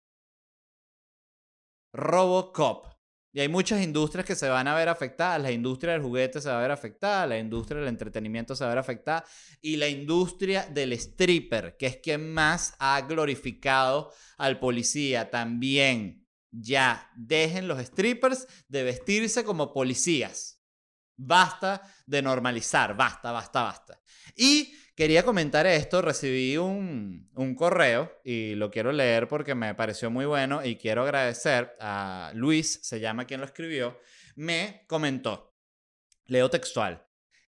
Robocop. 1.95 2.96
Y 3.37 3.41
hay 3.41 3.51
muchas 3.51 3.83
industrias 3.83 4.25
que 4.25 4.35
se 4.35 4.49
van 4.49 4.67
a 4.67 4.75
ver 4.75 4.89
afectadas. 4.89 5.43
La 5.43 5.51
industria 5.51 5.93
del 5.93 6.01
juguete 6.01 6.41
se 6.41 6.49
va 6.49 6.59
a 6.59 6.63
ver 6.63 6.71
afectada, 6.71 7.27
la 7.27 7.37
industria 7.37 7.81
del 7.81 7.91
entretenimiento 7.91 8.57
se 8.57 8.65
va 8.65 8.71
a 8.71 8.75
ver 8.75 8.79
afectada 8.79 9.27
y 9.61 9.77
la 9.77 9.89
industria 9.89 10.65
del 10.65 10.95
stripper, 10.95 11.77
que 11.77 11.85
es 11.85 11.99
quien 11.99 12.33
más 12.33 12.75
ha 12.79 12.99
glorificado 13.03 14.11
al 14.39 14.59
policía 14.59 15.29
también. 15.31 16.27
Ya, 16.51 17.11
dejen 17.15 17.69
los 17.69 17.79
strippers 17.79 18.49
de 18.69 18.85
vestirse 18.85 19.45
como 19.45 19.75
policías. 19.75 20.63
Basta 21.19 21.83
de 22.07 22.23
normalizar, 22.23 22.97
basta, 22.97 23.33
basta, 23.33 23.63
basta. 23.65 24.01
Y 24.35 24.73
quería 24.97 25.23
comentar 25.23 25.67
esto, 25.67 26.03
recibí 26.03 26.57
un, 26.57 27.31
un, 27.35 27.55
correo 27.55 28.13
y 28.25 28.55
lo 28.55 28.71
quiero 28.71 28.91
leer 28.91 29.29
porque 29.29 29.55
me 29.55 29.75
pareció 29.75 30.11
muy 30.11 30.25
bueno 30.25 30.65
y 30.65 30.77
quiero 30.77 31.03
agradecer 31.03 31.77
a 31.79 32.33
Luis, 32.35 32.81
se 32.83 32.99
llama 32.99 33.27
quien 33.27 33.41
lo 33.41 33.47
escribió, 33.47 34.01
me 34.35 34.85
comentó, 34.89 35.55
leo 36.25 36.51
textual, 36.51 37.07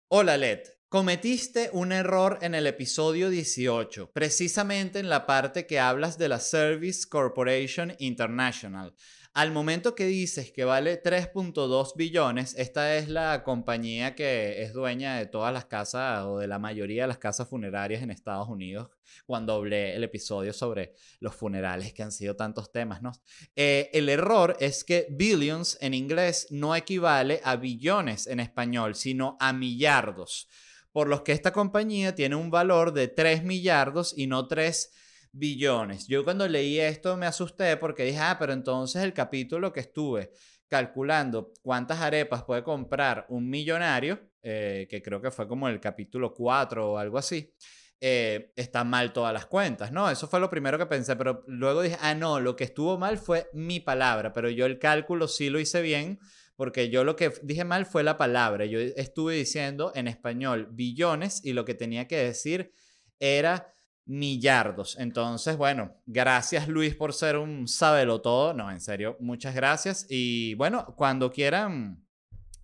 hola 0.09 0.35
Led, 0.35 0.63
Cometiste 0.89 1.69
un 1.73 1.91
error 1.91 2.39
en 2.41 2.55
el 2.55 2.65
episodio 2.65 3.29
18, 3.29 4.13
precisamente 4.13 4.99
en 4.99 5.09
la 5.09 5.25
parte 5.25 5.67
que 5.67 5.81
hablas 5.81 6.17
de 6.17 6.29
la 6.29 6.39
Service 6.39 7.09
Corporation 7.09 7.93
International. 7.99 8.95
Al 9.33 9.51
momento 9.51 9.93
que 9.95 10.05
dices 10.05 10.51
que 10.51 10.65
vale 10.65 11.01
3.2 11.01 11.95
billones, 11.95 12.55
esta 12.57 12.95
es 12.97 13.07
la 13.09 13.43
compañía 13.43 14.15
que 14.15 14.63
es 14.63 14.73
dueña 14.73 15.17
de 15.17 15.27
todas 15.27 15.53
las 15.53 15.65
casas 15.65 16.25
o 16.25 16.39
de 16.39 16.47
la 16.47 16.59
mayoría 16.59 17.03
de 17.03 17.07
las 17.07 17.17
casas 17.17 17.47
funerarias 17.47 18.01
en 18.01 18.11
Estados 18.11 18.47
Unidos, 18.47 18.89
cuando 19.25 19.53
hablé 19.53 19.95
el 19.95 20.03
episodio 20.03 20.53
sobre 20.53 20.93
los 21.19 21.35
funerales 21.35 21.93
que 21.93 22.03
han 22.03 22.11
sido 22.11 22.35
tantos 22.35 22.71
temas, 22.71 23.01
¿no? 23.01 23.11
Eh, 23.55 23.89
el 23.93 24.09
error 24.09 24.57
es 24.59 24.83
que 24.83 25.07
billions 25.09 25.77
en 25.81 25.93
inglés 25.93 26.47
no 26.49 26.75
equivale 26.75 27.41
a 27.43 27.55
billones 27.55 28.27
en 28.27 28.39
español, 28.39 28.95
sino 28.95 29.37
a 29.39 29.53
millardos, 29.53 30.47
por 30.91 31.07
los 31.07 31.21
que 31.21 31.31
esta 31.31 31.51
compañía 31.51 32.15
tiene 32.15 32.35
un 32.35 32.49
valor 32.49 32.91
de 32.93 33.07
3 33.07 33.43
millardos 33.43 34.13
y 34.17 34.27
no 34.27 34.47
3 34.47 34.91
billones. 35.37 36.07
Yo 36.07 36.23
cuando 36.23 36.47
leí 36.47 36.79
esto 36.79 37.17
me 37.17 37.25
asusté 37.25 37.77
porque 37.77 38.03
dije, 38.03 38.19
ah, 38.19 38.37
pero 38.39 38.53
entonces 38.53 39.03
el 39.03 39.13
capítulo 39.13 39.71
que 39.71 39.81
estuve 39.81 40.31
calculando 40.67 41.53
cuántas 41.61 42.01
arepas 42.01 42.43
puede 42.43 42.63
comprar 42.63 43.25
un 43.29 43.49
millonario, 43.49 44.19
eh, 44.41 44.87
que 44.89 45.01
creo 45.01 45.21
que 45.21 45.31
fue 45.31 45.47
como 45.47 45.67
el 45.69 45.79
capítulo 45.79 46.33
4 46.33 46.91
o 46.91 46.97
algo 46.97 47.17
así, 47.17 47.53
eh, 47.99 48.51
están 48.55 48.89
mal 48.89 49.11
todas 49.11 49.33
las 49.33 49.45
cuentas, 49.47 49.91
¿no? 49.91 50.09
Eso 50.09 50.27
fue 50.27 50.39
lo 50.39 50.49
primero 50.49 50.77
que 50.77 50.85
pensé, 50.85 51.15
pero 51.15 51.43
luego 51.47 51.81
dije, 51.81 51.97
ah, 52.01 52.13
no, 52.13 52.39
lo 52.39 52.55
que 52.55 52.65
estuvo 52.65 52.97
mal 52.97 53.17
fue 53.17 53.49
mi 53.53 53.79
palabra, 53.79 54.33
pero 54.33 54.49
yo 54.49 54.65
el 54.65 54.77
cálculo 54.77 55.27
sí 55.27 55.49
lo 55.49 55.59
hice 55.59 55.81
bien, 55.81 56.19
porque 56.55 56.89
yo 56.89 57.03
lo 57.03 57.15
que 57.15 57.31
dije 57.43 57.63
mal 57.63 57.85
fue 57.85 58.03
la 58.03 58.17
palabra. 58.17 58.65
Yo 58.65 58.79
estuve 58.79 59.35
diciendo 59.35 59.91
en 59.95 60.07
español 60.07 60.67
billones 60.71 61.45
y 61.45 61.53
lo 61.53 61.65
que 61.65 61.75
tenía 61.75 62.07
que 62.07 62.17
decir 62.17 62.73
era 63.19 63.73
millardos. 64.07 64.97
Entonces, 64.97 65.57
bueno, 65.57 65.93
gracias 66.05 66.67
Luis 66.67 66.95
por 66.95 67.13
ser 67.13 67.37
un 67.37 67.67
sábelo 67.67 68.21
todo. 68.21 68.53
No, 68.53 68.71
en 68.71 68.79
serio, 68.79 69.17
muchas 69.19 69.53
gracias. 69.53 70.07
Y 70.09 70.55
bueno, 70.55 70.95
cuando 70.95 71.31
quieran 71.31 72.03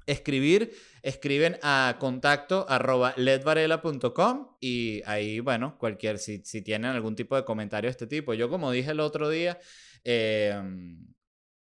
escribir, 0.06 0.74
escriben 1.02 1.58
a 1.62 1.98
contacto 2.00 2.66
arroba 2.68 3.14
ledvarela.com 3.18 4.58
y 4.60 5.02
ahí, 5.06 5.40
bueno, 5.40 5.78
cualquier, 5.78 6.18
si, 6.18 6.42
si, 6.44 6.62
tienen 6.62 6.92
algún 6.92 7.16
tipo 7.16 7.36
de 7.36 7.46
comentario 7.46 7.88
de 7.88 7.92
este 7.92 8.08
tipo. 8.08 8.34
Yo 8.34 8.50
como 8.50 8.72
dije 8.72 8.92
el 8.92 9.00
otro 9.00 9.30
día, 9.30 9.60
eh, 10.04 10.62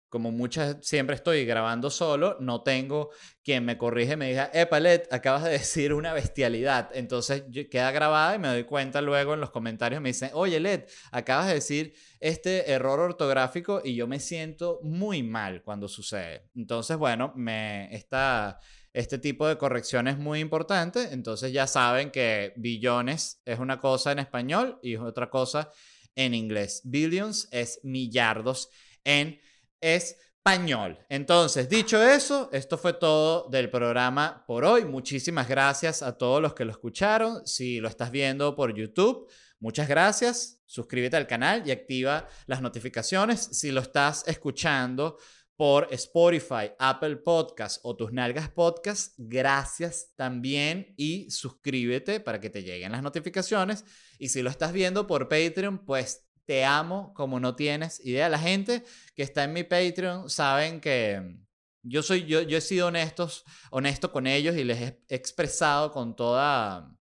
como 0.08 0.30
muchas, 0.30 0.76
siempre 0.80 1.16
estoy 1.16 1.44
grabando 1.44 1.90
solo, 1.90 2.36
no 2.40 2.62
tengo 2.62 3.10
quien 3.42 3.64
me 3.64 3.78
corrige 3.78 4.16
me 4.16 4.28
diga, 4.28 4.50
eh, 4.52 4.66
Palet, 4.66 5.12
acabas 5.12 5.44
de 5.44 5.50
decir 5.58 5.92
una 5.94 6.12
bestialidad. 6.12 6.90
Entonces 6.94 7.44
queda 7.70 7.90
grabada 7.92 8.34
y 8.34 8.38
me 8.38 8.48
doy 8.48 8.64
cuenta 8.64 9.00
luego 9.00 9.34
en 9.34 9.40
los 9.40 9.50
comentarios, 9.50 10.00
me 10.00 10.10
dicen, 10.10 10.30
oye, 10.34 10.60
Led, 10.60 10.84
acabas 11.12 11.48
de 11.48 11.54
decir 11.54 11.94
este 12.20 12.70
error 12.70 13.00
ortográfico 13.00 13.80
y 13.84 13.94
yo 13.94 14.06
me 14.06 14.20
siento 14.20 14.80
muy 14.82 15.22
mal 15.22 15.62
cuando 15.62 15.88
sucede. 15.88 16.48
Entonces, 16.54 16.96
bueno, 16.96 17.32
me 17.36 17.94
está... 17.94 18.58
Este 18.94 19.18
tipo 19.18 19.46
de 19.46 19.58
corrección 19.58 20.08
es 20.08 20.18
muy 20.18 20.40
importante, 20.40 21.12
entonces 21.12 21.52
ya 21.52 21.66
saben 21.66 22.10
que 22.10 22.54
billones 22.56 23.40
es 23.44 23.58
una 23.58 23.78
cosa 23.80 24.12
en 24.12 24.18
español 24.18 24.78
y 24.82 24.96
otra 24.96 25.30
cosa 25.30 25.70
en 26.16 26.34
inglés. 26.34 26.80
Billions 26.84 27.48
es 27.52 27.80
millardos 27.84 28.70
en 29.04 29.38
español. 29.80 30.98
Entonces, 31.08 31.68
dicho 31.68 32.02
eso, 32.02 32.48
esto 32.52 32.78
fue 32.78 32.94
todo 32.94 33.48
del 33.50 33.70
programa 33.70 34.44
por 34.46 34.64
hoy. 34.64 34.84
Muchísimas 34.84 35.48
gracias 35.48 36.02
a 36.02 36.16
todos 36.16 36.40
los 36.40 36.54
que 36.54 36.64
lo 36.64 36.70
escucharon. 36.72 37.46
Si 37.46 37.80
lo 37.80 37.88
estás 37.88 38.10
viendo 38.10 38.56
por 38.56 38.74
YouTube, 38.74 39.30
muchas 39.60 39.88
gracias. 39.88 40.62
Suscríbete 40.64 41.16
al 41.16 41.26
canal 41.26 41.62
y 41.66 41.70
activa 41.70 42.28
las 42.46 42.62
notificaciones. 42.62 43.40
Si 43.52 43.70
lo 43.70 43.80
estás 43.80 44.24
escuchando 44.26 45.18
por 45.58 45.88
Spotify, 45.90 46.70
Apple 46.78 47.16
Podcast 47.16 47.80
o 47.82 47.96
tus 47.96 48.12
nalgas 48.12 48.48
podcast, 48.48 49.14
gracias 49.18 50.12
también 50.14 50.94
y 50.96 51.28
suscríbete 51.32 52.20
para 52.20 52.38
que 52.38 52.48
te 52.48 52.62
lleguen 52.62 52.92
las 52.92 53.02
notificaciones. 53.02 53.84
Y 54.20 54.28
si 54.28 54.40
lo 54.42 54.50
estás 54.50 54.72
viendo 54.72 55.08
por 55.08 55.28
Patreon, 55.28 55.84
pues 55.84 56.27
te 56.48 56.64
amo 56.64 57.12
como 57.12 57.38
no 57.38 57.54
tienes 57.54 58.00
idea. 58.06 58.30
La 58.30 58.38
gente 58.38 58.82
que 59.14 59.22
está 59.22 59.44
en 59.44 59.52
mi 59.52 59.64
Patreon 59.64 60.30
saben 60.30 60.80
que 60.80 61.36
yo 61.82 62.02
soy, 62.02 62.24
yo, 62.24 62.40
yo 62.40 62.56
he 62.56 62.62
sido 62.62 62.86
honestos, 62.86 63.44
honesto 63.70 64.10
con 64.10 64.26
ellos 64.26 64.56
y 64.56 64.64
les 64.64 64.80
he 64.80 65.04
expresado 65.10 65.92
con 65.92 66.16
toda 66.16 66.96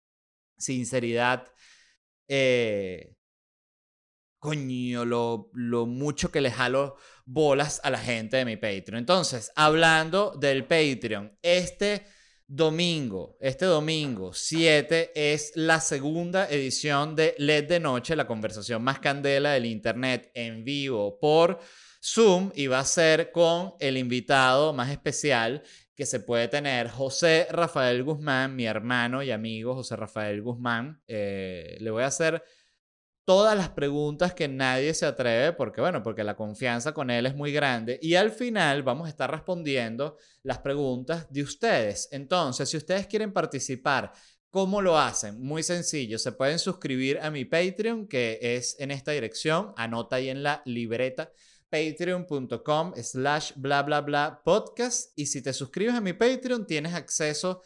sinceridad, 0.58 1.51
eh, 2.29 3.17
coño, 4.39 5.03
lo, 5.03 5.49
lo 5.51 5.88
mucho 5.88 6.32
que 6.32 6.39
les 6.39 6.53
jalo 6.53 6.95
bolas 7.25 7.82
a 7.84 7.89
la 7.89 7.99
gente 7.99 8.38
de 8.38 8.45
mi 8.45 8.56
Patreon. 8.56 8.95
Entonces, 8.95 9.51
hablando 9.58 10.38
del 10.39 10.63
Patreon, 10.63 11.38
este 11.41 12.06
domingo, 12.47 13.38
este 13.39 13.65
domingo 13.65 14.34
7 14.34 15.12
es 15.15 15.53
la 15.56 15.79
segunda 15.79 16.49
edición 16.49 17.15
de 17.15 17.36
LED 17.38 17.67
de 17.67 17.79
Noche, 17.79 18.15
la 18.15 18.27
conversación 18.27 18.84
más 18.84 18.99
candela 18.99 19.51
del 19.53 19.65
Internet 19.65 20.32
en 20.34 20.63
vivo 20.63 21.19
por 21.19 21.60
Zoom 22.03 22.51
y 22.53 22.67
va 22.67 22.79
a 22.79 22.86
ser 22.86 23.32
con 23.32 23.73
el 23.79 23.97
invitado 23.97 24.73
más 24.73 24.91
especial 24.91 25.63
que 25.95 26.06
se 26.06 26.19
puede 26.19 26.47
tener, 26.47 26.89
José 26.89 27.47
Rafael 27.51 28.03
Guzmán, 28.03 28.56
mi 28.56 28.65
hermano 28.65 29.21
y 29.21 29.32
amigo 29.32 29.75
José 29.75 29.95
Rafael 29.95 30.41
Guzmán. 30.41 31.01
Eh, 31.08 31.77
le 31.79 31.91
voy 31.91 32.03
a 32.03 32.08
hacer 32.08 32.43
todas 33.25 33.57
las 33.57 33.69
preguntas 33.69 34.33
que 34.33 34.47
nadie 34.47 34.93
se 34.93 35.05
atreve, 35.05 35.53
porque 35.53 35.81
bueno, 35.81 36.03
porque 36.03 36.23
la 36.23 36.36
confianza 36.36 36.93
con 36.93 37.09
él 37.09 37.25
es 37.25 37.36
muy 37.36 37.51
grande. 37.51 37.99
Y 38.01 38.15
al 38.15 38.31
final 38.31 38.83
vamos 38.83 39.07
a 39.07 39.09
estar 39.09 39.31
respondiendo 39.31 40.17
las 40.43 40.59
preguntas 40.59 41.31
de 41.31 41.43
ustedes. 41.43 42.09
Entonces, 42.12 42.69
si 42.69 42.77
ustedes 42.77 43.07
quieren 43.07 43.31
participar, 43.31 44.12
¿cómo 44.49 44.81
lo 44.81 44.97
hacen? 44.97 45.41
Muy 45.41 45.63
sencillo, 45.63 46.19
se 46.19 46.33
pueden 46.33 46.59
suscribir 46.59 47.19
a 47.19 47.31
mi 47.31 47.45
Patreon, 47.45 48.07
que 48.07 48.39
es 48.41 48.75
en 48.79 48.91
esta 48.91 49.12
dirección, 49.12 49.73
anota 49.77 50.17
ahí 50.17 50.29
en 50.29 50.43
la 50.43 50.62
libreta 50.65 51.31
patreon.com 51.73 52.93
slash 53.01 53.53
bla 53.55 53.81
bla 53.81 54.01
bla 54.01 54.41
podcast 54.45 55.12
y 55.17 55.25
si 55.25 55.41
te 55.41 55.53
suscribes 55.53 55.95
a 55.95 56.01
mi 56.01 56.13
Patreon 56.13 56.67
tienes 56.67 56.93
acceso 56.93 57.49
a 57.49 57.63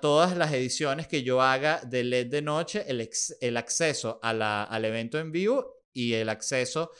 todas 0.00 0.36
las 0.36 0.52
ediciones 0.52 1.08
que 1.08 1.22
yo 1.22 1.40
haga 1.40 1.80
de 1.84 2.04
LED 2.04 2.26
de 2.26 2.42
noche, 2.42 2.84
el, 2.86 3.08
el 3.40 3.56
acceso 3.56 4.20
a 4.22 4.64
al 4.64 4.84
evento 4.84 5.18
en 5.18 5.32
vivo 5.32 5.84
y 5.92 6.14
el 6.14 6.28
acceso 6.28 6.90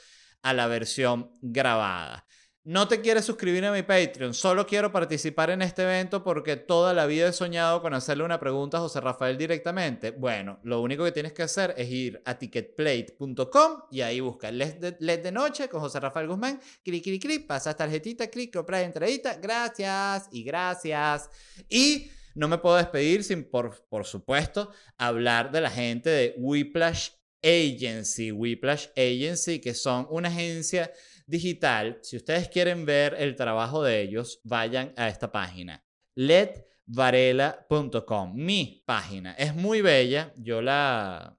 a 0.42 0.54
la 0.54 0.66
versión 0.66 1.30
grabada. 1.42 2.26
No 2.62 2.88
te 2.88 3.00
quieres 3.00 3.24
suscribir 3.24 3.64
a 3.64 3.72
mi 3.72 3.82
Patreon, 3.82 4.34
solo 4.34 4.66
quiero 4.66 4.92
participar 4.92 5.48
en 5.48 5.62
este 5.62 5.82
evento 5.82 6.22
porque 6.22 6.56
toda 6.56 6.92
la 6.92 7.06
vida 7.06 7.28
he 7.28 7.32
soñado 7.32 7.80
con 7.80 7.94
hacerle 7.94 8.22
una 8.22 8.38
pregunta 8.38 8.76
a 8.76 8.80
José 8.80 9.00
Rafael 9.00 9.38
directamente. 9.38 10.10
Bueno, 10.10 10.60
lo 10.62 10.82
único 10.82 11.02
que 11.04 11.12
tienes 11.12 11.32
que 11.32 11.42
hacer 11.42 11.74
es 11.78 11.90
ir 11.90 12.22
a 12.26 12.38
ticketplate.com 12.38 13.82
y 13.90 14.02
ahí 14.02 14.20
busca 14.20 14.50
LED 14.50 14.74
de, 14.74 14.96
LED 15.00 15.22
de 15.22 15.32
noche 15.32 15.68
con 15.70 15.80
José 15.80 16.00
Rafael 16.00 16.28
Guzmán, 16.28 16.60
clic, 16.84 17.02
clic, 17.02 17.22
clic, 17.22 17.46
pasas 17.46 17.76
tarjetita, 17.76 18.28
clic, 18.28 18.54
comprar 18.54 18.84
entradita, 18.84 19.36
gracias 19.36 20.28
y 20.30 20.44
gracias. 20.44 21.30
Y 21.68 22.10
no 22.34 22.48
me 22.48 22.58
puedo 22.58 22.76
despedir 22.76 23.24
sin, 23.24 23.44
por, 23.44 23.86
por 23.88 24.04
supuesto, 24.04 24.70
hablar 24.96 25.50
de 25.50 25.60
la 25.60 25.70
gente 25.70 26.10
de 26.10 26.34
Whiplash 26.38 27.10
Agency. 27.42 28.30
Whiplash 28.32 28.88
Agency, 28.96 29.60
que 29.60 29.74
son 29.74 30.06
una 30.10 30.28
agencia 30.28 30.92
digital. 31.26 31.98
Si 32.02 32.16
ustedes 32.16 32.48
quieren 32.48 32.84
ver 32.84 33.14
el 33.18 33.36
trabajo 33.36 33.82
de 33.82 34.02
ellos, 34.02 34.40
vayan 34.44 34.92
a 34.96 35.08
esta 35.08 35.32
página. 35.32 35.84
ledvarela.com, 36.14 38.34
mi 38.34 38.82
página. 38.86 39.32
Es 39.34 39.54
muy 39.54 39.80
bella. 39.80 40.32
Yo 40.36 40.62
la... 40.62 41.36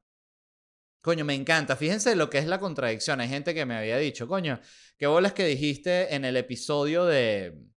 Coño, 1.02 1.26
me 1.26 1.34
encanta. 1.34 1.76
Fíjense 1.76 2.16
lo 2.16 2.30
que 2.30 2.38
es 2.38 2.46
la 2.46 2.60
contradicción. 2.60 3.20
Hay 3.22 3.28
gente 3.28 3.56
que 3.56 3.66
me 3.66 3.76
había 3.76 3.98
dicho, 3.98 4.28
coño, 4.28 4.60
qué 4.98 5.08
bolas 5.08 5.34
que 5.34 5.46
dijiste 5.46 6.14
en 6.14 6.26
el 6.26 6.38
episodio 6.38 7.06
de, 7.06 7.71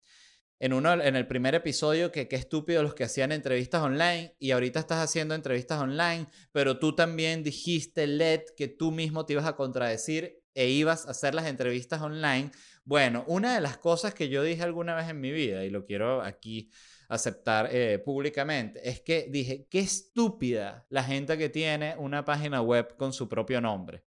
en, 0.58 0.72
uno, 0.72 0.92
en 0.92 1.16
el 1.16 1.26
primer 1.26 1.54
episodio 1.54 2.12
que 2.12 2.28
qué 2.28 2.36
estúpido 2.36 2.82
los 2.82 2.94
que 2.94 3.04
hacían 3.04 3.32
entrevistas 3.32 3.82
online 3.82 4.34
y 4.38 4.52
ahorita 4.52 4.80
estás 4.80 4.98
haciendo 4.98 5.34
entrevistas 5.34 5.80
online, 5.80 6.26
pero 6.52 6.78
tú 6.78 6.94
también 6.94 7.42
dijiste, 7.42 8.06
Led, 8.06 8.42
que 8.56 8.68
tú 8.68 8.90
mismo 8.90 9.26
te 9.26 9.34
ibas 9.34 9.46
a 9.46 9.56
contradecir 9.56 10.44
e 10.54 10.68
ibas 10.68 11.06
a 11.06 11.10
hacer 11.10 11.34
las 11.34 11.46
entrevistas 11.46 12.00
online. 12.00 12.50
Bueno, 12.84 13.24
una 13.26 13.54
de 13.54 13.60
las 13.60 13.76
cosas 13.78 14.14
que 14.14 14.28
yo 14.28 14.42
dije 14.42 14.62
alguna 14.62 14.94
vez 14.94 15.08
en 15.08 15.20
mi 15.20 15.32
vida, 15.32 15.64
y 15.64 15.70
lo 15.70 15.84
quiero 15.84 16.22
aquí 16.22 16.70
aceptar 17.08 17.68
eh, 17.72 17.98
públicamente, 17.98 18.88
es 18.88 19.00
que 19.00 19.26
dije, 19.30 19.66
qué 19.68 19.80
estúpida 19.80 20.86
la 20.88 21.02
gente 21.02 21.36
que 21.36 21.48
tiene 21.48 21.96
una 21.98 22.24
página 22.24 22.62
web 22.62 22.96
con 22.96 23.12
su 23.12 23.28
propio 23.28 23.60
nombre. 23.60 24.04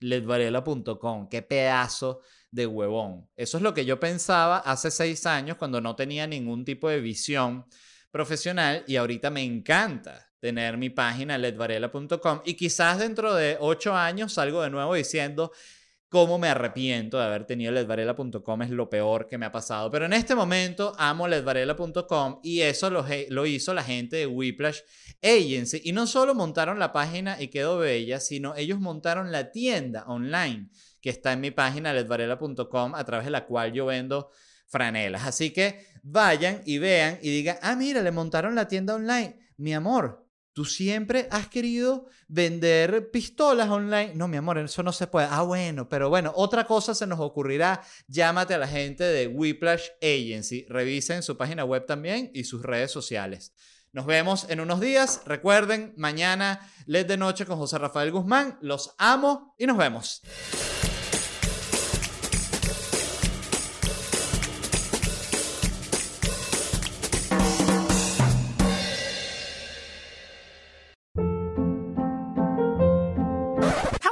ledvarela.com, 0.00 1.28
qué 1.28 1.42
pedazo 1.42 2.20
de 2.56 2.66
huevón. 2.66 3.28
Eso 3.36 3.58
es 3.58 3.62
lo 3.62 3.74
que 3.74 3.84
yo 3.84 4.00
pensaba 4.00 4.58
hace 4.58 4.90
seis 4.90 5.26
años 5.26 5.58
cuando 5.58 5.80
no 5.80 5.94
tenía 5.94 6.26
ningún 6.26 6.64
tipo 6.64 6.88
de 6.88 7.00
visión 7.00 7.66
profesional 8.10 8.82
y 8.88 8.96
ahorita 8.96 9.30
me 9.30 9.44
encanta 9.44 10.30
tener 10.40 10.78
mi 10.78 10.88
página 10.88 11.36
ledvarela.com 11.36 12.40
y 12.44 12.54
quizás 12.54 12.98
dentro 12.98 13.34
de 13.34 13.58
ocho 13.60 13.94
años 13.94 14.32
salgo 14.32 14.62
de 14.62 14.70
nuevo 14.70 14.94
diciendo 14.94 15.52
cómo 16.08 16.38
me 16.38 16.48
arrepiento 16.48 17.18
de 17.18 17.24
haber 17.24 17.44
tenido 17.44 17.72
ledvarela.com 17.72 18.62
es 18.62 18.70
lo 18.70 18.88
peor 18.88 19.26
que 19.28 19.36
me 19.36 19.44
ha 19.44 19.52
pasado. 19.52 19.90
Pero 19.90 20.06
en 20.06 20.14
este 20.14 20.34
momento 20.34 20.94
amo 20.96 21.28
ledvarela.com 21.28 22.40
y 22.42 22.62
eso 22.62 22.88
lo, 22.88 23.46
hizo 23.46 23.74
la 23.74 23.82
gente 23.82 24.16
de 24.16 24.26
Whiplash 24.26 24.80
Agency. 25.22 25.82
Y 25.84 25.92
no 25.92 26.06
solo 26.06 26.34
montaron 26.34 26.78
la 26.78 26.94
página 26.94 27.36
y 27.38 27.48
quedó 27.48 27.76
bella, 27.76 28.18
sino 28.18 28.54
ellos 28.56 28.80
montaron 28.80 29.30
la 29.30 29.52
tienda 29.52 30.04
online 30.06 30.70
que 31.06 31.10
está 31.10 31.34
en 31.34 31.40
mi 31.40 31.52
página 31.52 31.92
ledvarela.com 31.92 32.96
a 32.96 33.04
través 33.04 33.26
de 33.26 33.30
la 33.30 33.46
cual 33.46 33.72
yo 33.72 33.86
vendo 33.86 34.32
franelas. 34.66 35.24
Así 35.24 35.52
que 35.52 35.86
vayan 36.02 36.62
y 36.66 36.78
vean 36.78 37.20
y 37.22 37.30
digan, 37.30 37.58
ah, 37.62 37.76
mira, 37.76 38.02
le 38.02 38.10
montaron 38.10 38.56
la 38.56 38.66
tienda 38.66 38.96
online. 38.96 39.38
Mi 39.56 39.72
amor, 39.72 40.26
Tú 40.52 40.64
siempre 40.64 41.28
has 41.30 41.48
querido 41.48 42.06
vender 42.28 43.10
pistolas 43.10 43.68
online. 43.68 44.14
No, 44.14 44.26
mi 44.26 44.38
amor, 44.38 44.56
eso 44.56 44.82
no 44.82 44.90
se 44.90 45.06
puede. 45.06 45.28
Ah, 45.30 45.42
bueno, 45.42 45.86
pero 45.86 46.08
bueno, 46.08 46.32
otra 46.34 46.66
cosa 46.66 46.94
se 46.94 47.06
nos 47.06 47.20
ocurrirá. 47.20 47.82
Llámate 48.08 48.54
a 48.54 48.58
la 48.58 48.66
gente 48.66 49.04
de 49.04 49.26
Whiplash 49.26 49.88
Agency. 50.00 50.64
Revisen 50.70 51.22
su 51.22 51.36
página 51.36 51.66
web 51.66 51.84
también 51.84 52.30
y 52.32 52.44
sus 52.44 52.62
redes 52.62 52.90
sociales. 52.90 53.52
Nos 53.92 54.06
vemos 54.06 54.46
en 54.48 54.60
unos 54.60 54.80
días. 54.80 55.20
Recuerden, 55.26 55.92
mañana 55.98 56.66
LED 56.86 57.06
de 57.06 57.16
Noche 57.18 57.44
con 57.44 57.58
José 57.58 57.76
Rafael 57.76 58.10
Guzmán. 58.10 58.58
Los 58.62 58.94
amo 58.96 59.54
y 59.58 59.66
nos 59.66 59.76
vemos. 59.76 60.22